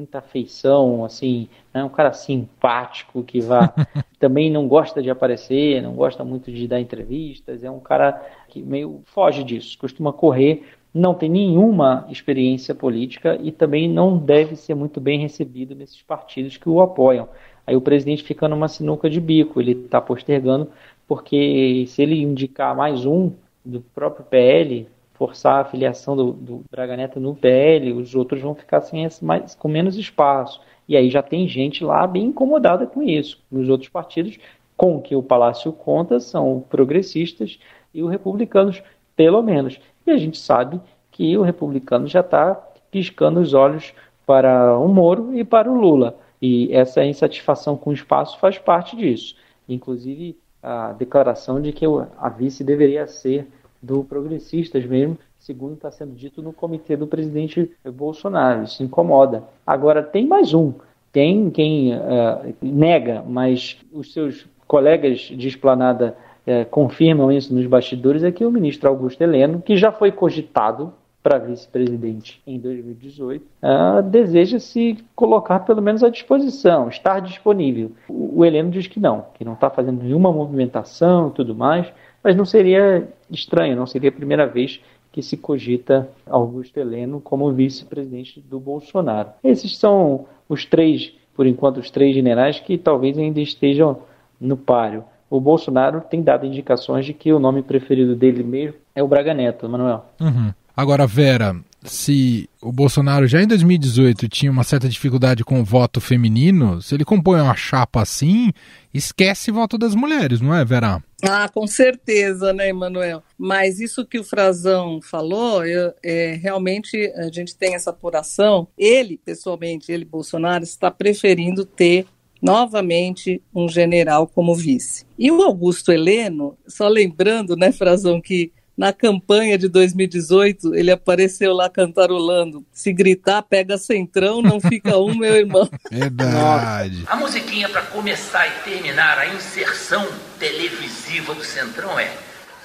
muita 0.00 0.18
afeição, 0.18 1.04
assim, 1.04 1.48
é 1.72 1.84
um 1.84 1.88
cara 1.88 2.12
simpático 2.12 3.22
que 3.22 3.40
vá. 3.40 3.72
também 4.18 4.50
não 4.50 4.68
gosta 4.68 5.02
de 5.02 5.08
aparecer, 5.08 5.82
não 5.82 5.94
gosta 5.94 6.24
muito 6.24 6.50
de 6.52 6.66
dar 6.66 6.80
entrevistas, 6.80 7.64
é 7.64 7.70
um 7.70 7.80
cara 7.80 8.22
que 8.48 8.62
meio 8.62 9.00
foge 9.06 9.42
disso, 9.44 9.78
costuma 9.78 10.12
correr, 10.12 10.64
não 10.92 11.14
tem 11.14 11.28
nenhuma 11.28 12.06
experiência 12.10 12.74
política 12.74 13.38
e 13.40 13.52
também 13.52 13.88
não 13.88 14.18
deve 14.18 14.56
ser 14.56 14.74
muito 14.74 15.00
bem 15.00 15.20
recebido 15.20 15.74
nesses 15.74 16.02
partidos 16.02 16.56
que 16.56 16.68
o 16.68 16.80
apoiam. 16.80 17.28
Aí 17.66 17.76
o 17.76 17.80
presidente 17.80 18.24
fica 18.24 18.48
numa 18.48 18.68
sinuca 18.68 19.08
de 19.08 19.20
bico, 19.20 19.60
ele 19.60 19.72
está 19.72 20.00
postergando, 20.00 20.68
porque 21.06 21.84
se 21.86 22.02
ele 22.02 22.20
indicar 22.20 22.76
mais 22.76 23.06
um 23.06 23.32
do 23.64 23.80
próprio 23.80 24.24
PL, 24.24 24.88
forçar 25.20 25.60
a 25.60 25.64
filiação 25.66 26.16
do, 26.16 26.32
do 26.32 26.64
Braga 26.70 26.96
Neto 26.96 27.20
no 27.20 27.34
PL, 27.34 27.92
os 27.92 28.14
outros 28.14 28.40
vão 28.40 28.54
ficar 28.54 28.80
sem 28.80 29.04
esse, 29.04 29.22
mais, 29.22 29.54
com 29.54 29.68
menos 29.68 29.98
espaço. 29.98 30.62
E 30.88 30.96
aí 30.96 31.10
já 31.10 31.22
tem 31.22 31.46
gente 31.46 31.84
lá 31.84 32.06
bem 32.06 32.24
incomodada 32.24 32.86
com 32.86 33.02
isso. 33.02 33.38
Nos 33.52 33.68
outros 33.68 33.90
partidos, 33.90 34.38
com 34.78 34.98
que 34.98 35.14
o 35.14 35.22
Palácio 35.22 35.74
conta, 35.74 36.18
são 36.20 36.64
progressistas 36.70 37.60
e 37.92 38.02
os 38.02 38.10
republicanos, 38.10 38.82
pelo 39.14 39.42
menos. 39.42 39.78
E 40.06 40.10
a 40.10 40.16
gente 40.16 40.38
sabe 40.38 40.80
que 41.10 41.36
o 41.36 41.42
republicano 41.42 42.06
já 42.06 42.20
está 42.20 42.54
piscando 42.90 43.40
os 43.40 43.52
olhos 43.52 43.92
para 44.24 44.78
o 44.78 44.88
Moro 44.88 45.36
e 45.36 45.44
para 45.44 45.70
o 45.70 45.78
Lula. 45.78 46.16
E 46.40 46.74
essa 46.74 47.04
insatisfação 47.04 47.76
com 47.76 47.90
o 47.90 47.92
espaço 47.92 48.38
faz 48.38 48.56
parte 48.56 48.96
disso. 48.96 49.36
Inclusive, 49.68 50.38
a 50.62 50.92
declaração 50.92 51.60
de 51.60 51.72
que 51.72 51.84
a 52.16 52.28
vice 52.30 52.64
deveria 52.64 53.06
ser 53.06 53.46
do 53.82 54.04
Progressistas 54.04 54.84
mesmo, 54.84 55.18
segundo 55.38 55.74
está 55.74 55.90
sendo 55.90 56.14
dito 56.14 56.42
no 56.42 56.52
comitê 56.52 56.96
do 56.96 57.06
presidente 57.06 57.70
Bolsonaro. 57.84 58.64
Isso 58.64 58.82
incomoda. 58.82 59.44
Agora, 59.66 60.02
tem 60.02 60.26
mais 60.26 60.52
um. 60.52 60.72
Tem 61.12 61.50
quem 61.50 61.94
uh, 61.94 62.54
nega, 62.62 63.24
mas 63.26 63.78
os 63.92 64.12
seus 64.12 64.46
colegas 64.66 65.18
de 65.20 65.48
esplanada 65.48 66.16
uh, 66.46 66.68
confirmam 66.70 67.32
isso 67.32 67.52
nos 67.52 67.66
bastidores, 67.66 68.22
é 68.22 68.30
que 68.30 68.44
o 68.44 68.50
ministro 68.50 68.88
Augusto 68.88 69.20
Heleno, 69.20 69.60
que 69.60 69.76
já 69.76 69.90
foi 69.90 70.12
cogitado 70.12 70.92
para 71.22 71.38
vice-presidente 71.38 72.40
em 72.46 72.58
2018, 72.58 73.44
uh, 73.44 74.02
deseja 74.02 74.58
se 74.58 74.98
colocar 75.14 75.60
pelo 75.60 75.82
menos 75.82 76.02
à 76.02 76.08
disposição, 76.08 76.88
estar 76.88 77.20
disponível. 77.20 77.92
O, 78.08 78.38
o 78.40 78.44
Heleno 78.44 78.70
diz 78.70 78.86
que 78.86 79.00
não, 79.00 79.26
que 79.34 79.44
não 79.44 79.54
está 79.54 79.68
fazendo 79.68 80.02
nenhuma 80.02 80.32
movimentação 80.32 81.28
e 81.28 81.32
tudo 81.32 81.54
mais, 81.54 81.92
mas 82.22 82.36
não 82.36 82.44
seria 82.44 83.08
estranho, 83.30 83.76
não 83.76 83.86
seria 83.86 84.10
a 84.10 84.12
primeira 84.12 84.46
vez 84.46 84.80
que 85.12 85.22
se 85.22 85.36
cogita 85.36 86.08
Augusto 86.26 86.78
Heleno 86.78 87.20
como 87.20 87.52
vice-presidente 87.52 88.40
do 88.40 88.60
Bolsonaro. 88.60 89.30
Esses 89.42 89.76
são 89.76 90.26
os 90.48 90.64
três, 90.64 91.12
por 91.34 91.46
enquanto, 91.46 91.78
os 91.78 91.90
três 91.90 92.14
generais 92.14 92.60
que 92.60 92.78
talvez 92.78 93.18
ainda 93.18 93.40
estejam 93.40 93.98
no 94.40 94.56
páreo. 94.56 95.04
O 95.28 95.40
Bolsonaro 95.40 96.00
tem 96.00 96.22
dado 96.22 96.46
indicações 96.46 97.06
de 97.06 97.12
que 97.12 97.32
o 97.32 97.38
nome 97.38 97.62
preferido 97.62 98.14
dele 98.14 98.42
mesmo 98.42 98.76
é 98.94 99.02
o 99.02 99.08
Braga 99.08 99.34
Neto, 99.34 99.68
Manuel. 99.68 100.04
Uhum. 100.20 100.52
Agora, 100.76 101.06
Vera, 101.06 101.56
se 101.82 102.48
o 102.60 102.72
Bolsonaro 102.72 103.26
já 103.26 103.42
em 103.42 103.46
2018 103.46 104.28
tinha 104.28 104.50
uma 104.50 104.64
certa 104.64 104.88
dificuldade 104.88 105.44
com 105.44 105.60
o 105.60 105.64
voto 105.64 106.00
feminino, 106.00 106.80
se 106.82 106.94
ele 106.94 107.04
compõe 107.04 107.40
uma 107.40 107.54
chapa 107.54 108.02
assim, 108.02 108.50
esquece 108.92 109.50
o 109.50 109.54
voto 109.54 109.76
das 109.76 109.94
mulheres, 109.94 110.40
não 110.40 110.54
é, 110.54 110.64
Vera? 110.64 111.02
Ah, 111.22 111.48
com 111.48 111.66
certeza, 111.66 112.52
né, 112.52 112.68
Emanuel? 112.68 113.22
Mas 113.36 113.80
isso 113.80 114.06
que 114.06 114.18
o 114.18 114.24
Frazão 114.24 115.00
falou, 115.02 115.64
eu, 115.64 115.92
é, 116.02 116.38
realmente 116.40 117.12
a 117.16 117.30
gente 117.30 117.56
tem 117.56 117.74
essa 117.74 117.90
apuração. 117.90 118.68
Ele, 118.76 119.18
pessoalmente, 119.18 119.92
ele, 119.92 120.04
Bolsonaro, 120.04 120.64
está 120.64 120.90
preferindo 120.90 121.64
ter 121.64 122.06
novamente 122.40 123.42
um 123.54 123.68
general 123.68 124.26
como 124.26 124.54
vice. 124.54 125.04
E 125.18 125.30
o 125.30 125.42
Augusto 125.42 125.92
Heleno, 125.92 126.56
só 126.66 126.88
lembrando, 126.88 127.54
né, 127.54 127.70
Frazão, 127.70 128.20
que 128.20 128.52
na 128.80 128.94
campanha 128.94 129.58
de 129.58 129.68
2018, 129.68 130.74
ele 130.74 130.90
apareceu 130.90 131.52
lá 131.52 131.68
cantarolando. 131.68 132.64
Se 132.72 132.94
gritar, 132.94 133.42
pega 133.42 133.76
centrão, 133.76 134.40
não 134.40 134.58
fica 134.58 134.96
um, 134.96 135.14
meu 135.14 135.36
irmão. 135.36 135.68
Verdade. 135.92 137.04
A 137.06 137.14
musiquinha 137.16 137.68
para 137.68 137.82
começar 137.82 138.48
e 138.48 138.70
terminar 138.70 139.18
a 139.18 139.34
inserção 139.34 140.08
televisiva 140.38 141.34
do 141.34 141.44
centrão 141.44 142.00
é: 142.00 142.10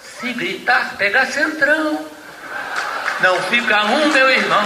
Se 0.01 0.31
gritar, 0.31 0.95
pega 0.97 1.25
centrão. 1.25 2.05
Não 3.21 3.35
fica 3.49 3.83
um, 3.83 4.13
meu 4.13 4.29
irmão. 4.29 4.63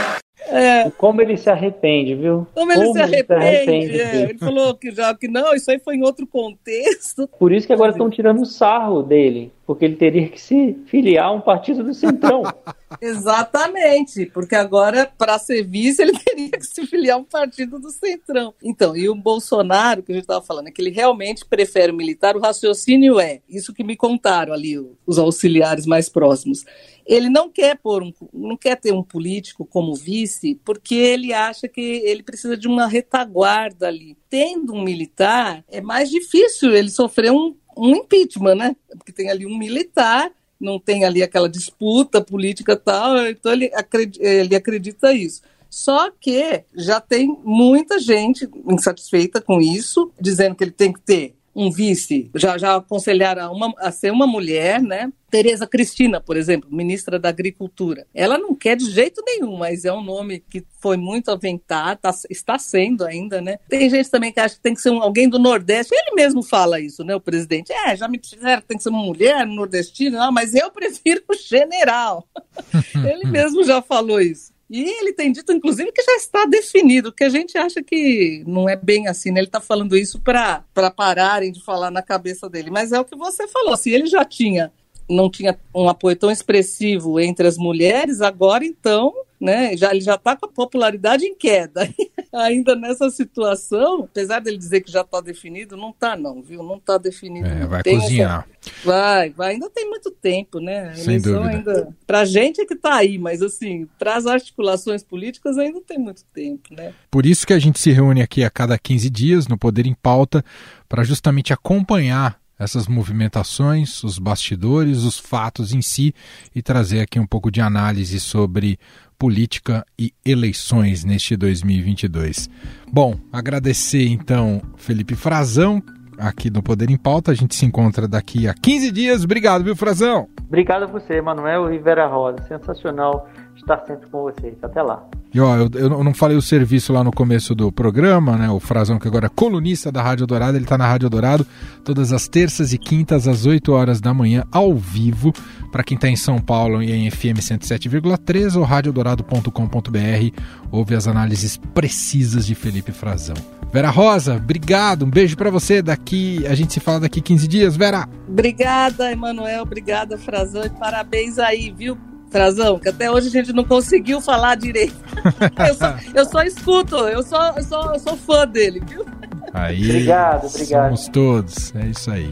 É. 0.51 0.91
Como 0.91 1.21
ele 1.21 1.37
se 1.37 1.49
arrepende, 1.49 2.15
viu? 2.15 2.47
Como 2.53 2.71
ele 2.71 2.81
Como 2.81 2.93
se 2.93 3.01
arrepende. 3.01 3.45
Ele, 3.45 3.63
se 3.63 3.69
arrepende 3.69 4.01
é. 4.01 4.21
ele 4.29 4.37
falou 4.37 4.75
que 4.75 4.91
já 4.91 5.13
que 5.13 5.27
não, 5.27 5.53
isso 5.53 5.69
aí 5.69 5.79
foi 5.79 5.95
em 5.95 6.03
outro 6.03 6.25
contexto. 6.27 7.27
Por 7.39 7.51
isso 7.51 7.67
que 7.67 7.73
agora 7.73 7.91
estão 7.91 8.09
tirando 8.09 8.45
sarro 8.45 9.03
dele, 9.03 9.51
porque 9.65 9.85
ele 9.85 9.95
teria 9.95 10.27
que 10.27 10.39
se 10.39 10.77
filiar 10.85 11.27
a 11.27 11.31
um 11.31 11.41
partido 11.41 11.83
do 11.83 11.93
Centrão. 11.93 12.43
Exatamente, 12.99 14.25
porque 14.27 14.55
agora, 14.55 15.09
para 15.17 15.37
ser 15.37 15.63
vice, 15.63 16.01
ele 16.01 16.13
teria 16.17 16.49
que 16.49 16.65
se 16.65 16.85
filiar 16.87 17.17
a 17.17 17.19
um 17.19 17.23
partido 17.23 17.79
do 17.79 17.91
Centrão. 17.91 18.53
Então, 18.63 18.95
e 18.95 19.07
o 19.07 19.15
Bolsonaro, 19.15 20.01
que 20.01 20.11
a 20.11 20.15
gente 20.15 20.23
estava 20.23 20.43
falando, 20.43 20.67
é 20.67 20.71
que 20.71 20.81
ele 20.81 20.89
realmente 20.89 21.45
prefere 21.45 21.91
o 21.91 21.95
militar, 21.95 22.35
o 22.35 22.39
raciocínio 22.39 23.19
é, 23.19 23.41
isso 23.47 23.73
que 23.73 23.83
me 23.83 23.95
contaram 23.95 24.53
ali, 24.53 24.75
os 25.05 25.19
auxiliares 25.19 25.85
mais 25.85 26.09
próximos 26.09 26.65
ele 27.09 27.27
não 27.27 27.49
quer 27.49 27.75
pôr 27.75 28.03
um, 28.03 28.13
não 28.31 28.55
quer 28.55 28.75
ter 28.75 28.93
um 28.93 29.01
político 29.01 29.65
como 29.65 29.95
vice, 29.95 30.53
porque 30.63 30.93
ele 30.93 31.33
acha 31.33 31.67
que 31.67 31.81
ele 31.81 32.21
precisa 32.21 32.55
de 32.55 32.67
uma 32.67 32.85
retaguarda 32.85 33.87
ali. 33.87 34.15
Tendo 34.29 34.73
um 34.73 34.83
militar, 34.83 35.65
é 35.67 35.81
mais 35.81 36.11
difícil 36.11 36.71
ele 36.71 36.91
sofrer 36.91 37.31
um, 37.31 37.55
um 37.75 37.95
impeachment, 37.95 38.53
né? 38.53 38.75
Porque 38.89 39.11
tem 39.11 39.27
ali 39.27 39.47
um 39.47 39.57
militar, 39.57 40.31
não 40.59 40.79
tem 40.79 41.03
ali 41.03 41.23
aquela 41.23 41.49
disputa 41.49 42.21
política 42.21 42.75
tal, 42.75 43.25
então 43.25 43.53
ele 43.53 43.71
acredita, 43.73 44.23
ele 44.23 44.55
acredita 44.55 45.11
isso. 45.11 45.41
Só 45.67 46.11
que 46.11 46.63
já 46.75 47.01
tem 47.01 47.35
muita 47.43 47.97
gente 47.99 48.47
insatisfeita 48.67 49.41
com 49.41 49.59
isso, 49.59 50.11
dizendo 50.21 50.53
que 50.55 50.63
ele 50.63 50.71
tem 50.71 50.93
que 50.93 51.01
ter 51.01 51.38
um 51.59 51.69
vice, 51.69 52.31
já, 52.35 52.57
já 52.57 52.77
aconselharam 52.77 53.41
a, 53.43 53.51
uma, 53.51 53.73
a 53.79 53.91
ser 53.91 54.11
uma 54.11 54.25
mulher, 54.25 54.81
né? 54.81 55.11
Tereza 55.29 55.67
Cristina, 55.67 56.21
por 56.21 56.37
exemplo, 56.37 56.69
ministra 56.71 57.19
da 57.19 57.27
Agricultura. 57.27 58.07
Ela 58.15 58.37
não 58.37 58.55
quer 58.55 58.77
de 58.77 58.89
jeito 58.89 59.21
nenhum, 59.25 59.57
mas 59.57 59.83
é 59.83 59.91
um 59.91 60.01
nome 60.01 60.39
que 60.49 60.65
foi 60.79 60.95
muito 60.95 61.29
aventado, 61.29 61.99
tá, 61.99 62.11
está 62.29 62.57
sendo 62.57 63.05
ainda, 63.05 63.41
né? 63.41 63.59
Tem 63.67 63.89
gente 63.89 64.09
também 64.09 64.31
que 64.31 64.39
acha 64.39 64.55
que 64.55 64.61
tem 64.61 64.73
que 64.73 64.81
ser 64.81 64.89
um, 64.89 65.03
alguém 65.03 65.27
do 65.27 65.37
Nordeste. 65.37 65.93
Ele 65.93 66.15
mesmo 66.15 66.41
fala 66.41 66.79
isso, 66.79 67.03
né, 67.03 67.13
o 67.13 67.19
presidente? 67.19 67.73
É, 67.73 67.95
já 67.95 68.07
me 68.07 68.17
disseram 68.17 68.61
que 68.61 68.67
tem 68.69 68.77
que 68.77 68.83
ser 68.83 68.89
uma 68.89 69.03
mulher 69.03 69.45
nordestina, 69.45 70.17
não, 70.17 70.31
mas 70.31 70.55
eu 70.55 70.71
prefiro 70.71 71.21
o 71.27 71.33
general. 71.35 72.25
Ele 72.95 73.29
mesmo 73.29 73.65
já 73.65 73.81
falou 73.81 74.21
isso. 74.21 74.53
E 74.69 74.83
ele 74.83 75.13
tem 75.13 75.31
dito, 75.31 75.51
inclusive, 75.51 75.91
que 75.91 76.03
já 76.03 76.15
está 76.15 76.45
definido, 76.45 77.11
que 77.11 77.23
a 77.23 77.29
gente 77.29 77.57
acha 77.57 77.81
que 77.81 78.43
não 78.45 78.69
é 78.69 78.75
bem 78.75 79.07
assim, 79.07 79.31
né? 79.31 79.39
Ele 79.39 79.47
está 79.47 79.59
falando 79.59 79.97
isso 79.97 80.21
para 80.21 80.63
pararem 80.95 81.51
de 81.51 81.63
falar 81.63 81.89
na 81.89 82.03
cabeça 82.03 82.47
dele. 82.47 82.69
Mas 82.69 82.91
é 82.91 82.99
o 82.99 83.05
que 83.05 83.15
você 83.15 83.47
falou, 83.47 83.75
se 83.75 83.89
ele 83.89 84.05
já 84.05 84.23
tinha, 84.23 84.71
não 85.09 85.29
tinha 85.29 85.59
um 85.73 85.89
apoio 85.89 86.15
tão 86.15 86.29
expressivo 86.29 87.19
entre 87.19 87.47
as 87.47 87.57
mulheres, 87.57 88.21
agora 88.21 88.63
então 88.63 89.13
né? 89.39 89.75
Já, 89.77 89.91
ele 89.91 90.01
já 90.01 90.15
está 90.15 90.35
com 90.35 90.45
a 90.45 90.49
popularidade 90.49 91.25
em 91.25 91.33
queda. 91.33 91.87
Ainda 92.31 92.75
nessa 92.75 93.09
situação, 93.09 94.03
apesar 94.03 94.39
dele 94.39 94.57
dizer 94.57 94.81
que 94.81 94.91
já 94.91 95.01
está 95.01 95.19
definido, 95.19 95.75
não 95.75 95.89
está 95.89 96.15
não, 96.15 96.43
viu? 96.43 96.61
Não 96.61 96.77
está 96.77 96.97
definido. 96.97 97.47
É, 97.47 97.65
vai 97.65 97.83
cozinhar. 97.83 98.47
Essa... 98.61 98.71
Vai, 98.85 99.29
vai. 99.31 99.53
Ainda 99.53 99.69
tem 99.69 99.89
muito 99.89 100.11
tempo, 100.11 100.59
né? 100.59 100.89
A 100.89 100.95
Sem 100.95 101.19
dúvida. 101.19 101.49
Ainda... 101.49 101.95
Para 102.05 102.19
a 102.19 102.25
gente 102.25 102.61
é 102.61 102.65
que 102.65 102.75
está 102.75 102.95
aí, 102.95 103.17
mas 103.17 103.41
assim, 103.41 103.87
para 103.97 104.15
as 104.15 104.27
articulações 104.27 105.03
políticas 105.03 105.57
ainda 105.57 105.81
tem 105.81 105.97
muito 105.97 106.23
tempo, 106.33 106.73
né? 106.75 106.93
Por 107.09 107.25
isso 107.25 107.47
que 107.47 107.53
a 107.53 107.59
gente 107.59 107.79
se 107.79 107.91
reúne 107.91 108.21
aqui 108.21 108.43
a 108.43 108.49
cada 108.49 108.77
15 108.77 109.09
dias 109.09 109.47
no 109.47 109.57
Poder 109.57 109.87
em 109.87 109.95
Pauta 109.95 110.45
para 110.87 111.03
justamente 111.03 111.51
acompanhar 111.51 112.39
essas 112.59 112.87
movimentações, 112.87 114.03
os 114.03 114.19
bastidores, 114.19 115.03
os 115.03 115.17
fatos 115.17 115.73
em 115.73 115.81
si 115.81 116.13
e 116.53 116.61
trazer 116.61 116.99
aqui 116.99 117.19
um 117.19 117.25
pouco 117.25 117.49
de 117.49 117.61
análise 117.61 118.19
sobre 118.19 118.77
política 119.17 119.85
e 119.97 120.13
eleições 120.25 121.03
neste 121.03 121.35
2022. 121.35 122.49
Bom, 122.91 123.15
agradecer 123.31 124.07
então 124.07 124.61
Felipe 124.77 125.15
Frazão 125.15 125.81
aqui 126.17 126.49
no 126.49 126.61
Poder 126.61 126.89
em 126.89 126.97
Pauta. 126.97 127.31
A 127.31 127.35
gente 127.35 127.55
se 127.55 127.65
encontra 127.65 128.07
daqui 128.07 128.47
a 128.47 128.53
15 128.53 128.91
dias. 128.91 129.23
Obrigado, 129.23 129.63
viu, 129.63 129.75
Frazão? 129.75 130.27
Obrigado 130.47 130.83
a 130.83 130.87
você, 130.87 131.21
Manuel 131.21 131.69
Rivera 131.69 132.07
Rosa. 132.07 132.41
Sensacional 132.47 133.27
estar 133.55 133.85
sempre 133.85 134.09
com 134.09 134.23
vocês. 134.23 134.55
Até 134.61 134.81
lá. 134.81 135.07
E 135.33 135.39
ó, 135.39 135.55
eu, 135.55 135.69
eu 135.73 136.03
não 136.03 136.13
falei 136.13 136.35
o 136.35 136.41
serviço 136.41 136.91
lá 136.91 137.03
no 137.03 137.11
começo 137.11 137.53
do 137.53 137.71
programa, 137.71 138.35
né? 138.35 138.49
O 138.49 138.59
Frazão, 138.59 138.97
que 138.97 139.07
agora 139.07 139.27
é 139.27 139.29
colunista 139.29 139.91
da 139.91 140.01
Rádio 140.01 140.25
Dourado, 140.25 140.57
ele 140.57 140.65
tá 140.65 140.77
na 140.77 140.87
Rádio 140.87 141.09
Dourado 141.09 141.45
todas 141.83 142.11
as 142.11 142.27
terças 142.27 142.73
e 142.73 142.77
quintas 142.79 143.27
às 143.27 143.45
8 143.45 143.71
horas 143.71 144.01
da 144.01 144.11
manhã, 144.13 144.43
ao 144.51 144.75
vivo, 144.75 145.31
para 145.71 145.83
quem 145.83 145.97
tá 145.97 146.09
em 146.09 146.15
São 146.15 146.39
Paulo 146.39 146.81
e 146.81 146.91
em 146.91 147.11
FM 147.11 147.37
107,3 147.39 148.55
ou 148.55 148.63
radiodorado.com.br, 148.63 150.41
ouve 150.71 150.95
as 150.95 151.07
análises 151.07 151.57
precisas 151.75 152.45
de 152.45 152.55
Felipe 152.55 152.91
Frazão. 152.91 153.35
Vera 153.71 153.91
Rosa, 153.91 154.37
obrigado, 154.37 155.05
um 155.05 155.09
beijo 155.11 155.37
para 155.37 155.51
você. 155.51 155.79
Daqui 155.79 156.43
a 156.47 156.55
gente 156.55 156.73
se 156.73 156.79
fala 156.79 157.01
daqui 157.01 157.21
15 157.21 157.47
dias, 157.47 157.77
Vera. 157.77 158.09
Obrigada, 158.27 159.11
Emanuel, 159.11 159.61
obrigada, 159.61 160.17
Frazão, 160.17 160.63
e 160.65 160.69
parabéns 160.71 161.37
aí, 161.37 161.71
viu? 161.71 161.95
Frazão, 162.29 162.77
que 162.77 162.89
até 162.89 163.09
hoje 163.09 163.27
a 163.27 163.31
gente 163.31 163.51
não 163.53 163.63
conseguiu 163.63 164.21
falar 164.21 164.55
direito. 164.55 164.95
eu, 165.67 165.75
só, 165.75 165.95
eu 166.13 166.25
só 166.25 166.43
escuto, 166.43 166.95
eu 166.95 167.23
só, 167.23 167.53
eu 167.55 167.63
só 167.63 167.93
eu 167.93 167.99
sou 167.99 168.15
fã 168.15 168.47
dele, 168.47 168.81
viu? 168.87 169.05
Aí, 169.53 169.83
obrigado, 169.83 170.45
obrigado. 170.45 170.95
Somos 170.95 171.07
todos, 171.07 171.75
é 171.75 171.87
isso 171.87 172.11
aí. 172.11 172.29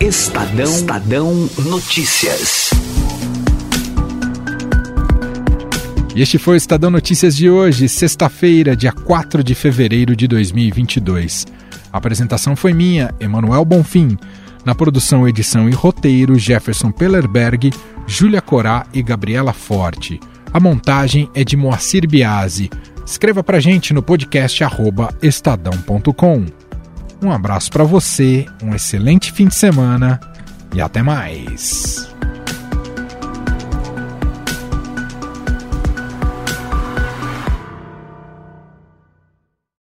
Estadão, 0.00 0.64
Estadão 0.64 1.48
Notícias. 1.66 2.70
E 6.16 6.22
este 6.22 6.38
foi 6.38 6.54
o 6.54 6.56
Estadão 6.56 6.90
Notícias 6.90 7.36
de 7.36 7.50
hoje, 7.50 7.88
sexta-feira, 7.88 8.76
dia 8.76 8.92
4 8.92 9.42
de 9.42 9.54
fevereiro 9.54 10.14
de 10.14 10.26
2022. 10.28 11.44
A 11.92 11.98
apresentação 11.98 12.56
foi 12.56 12.72
minha, 12.72 13.12
Emanuel 13.20 13.64
Bonfim. 13.64 14.16
Na 14.64 14.74
produção, 14.74 15.28
edição 15.28 15.68
e 15.68 15.72
roteiro, 15.72 16.38
Jefferson 16.38 16.90
Pellerberg, 16.90 17.70
Júlia 18.06 18.40
Corá 18.40 18.86
e 18.92 19.02
Gabriela 19.02 19.52
Forte. 19.52 20.20
A 20.52 20.60
montagem 20.60 21.28
é 21.34 21.42
de 21.44 21.56
Moacir 21.56 22.08
Biasi. 22.08 22.70
Escreva 23.04 23.42
pra 23.42 23.60
gente 23.60 23.92
no 23.92 24.02
podcast 24.02 24.62
estadão.com. 25.20 26.46
Um 27.22 27.32
abraço 27.32 27.70
para 27.70 27.84
você, 27.84 28.46
um 28.62 28.74
excelente 28.74 29.32
fim 29.32 29.48
de 29.48 29.54
semana 29.54 30.20
e 30.74 30.80
até 30.80 31.02
mais. 31.02 32.14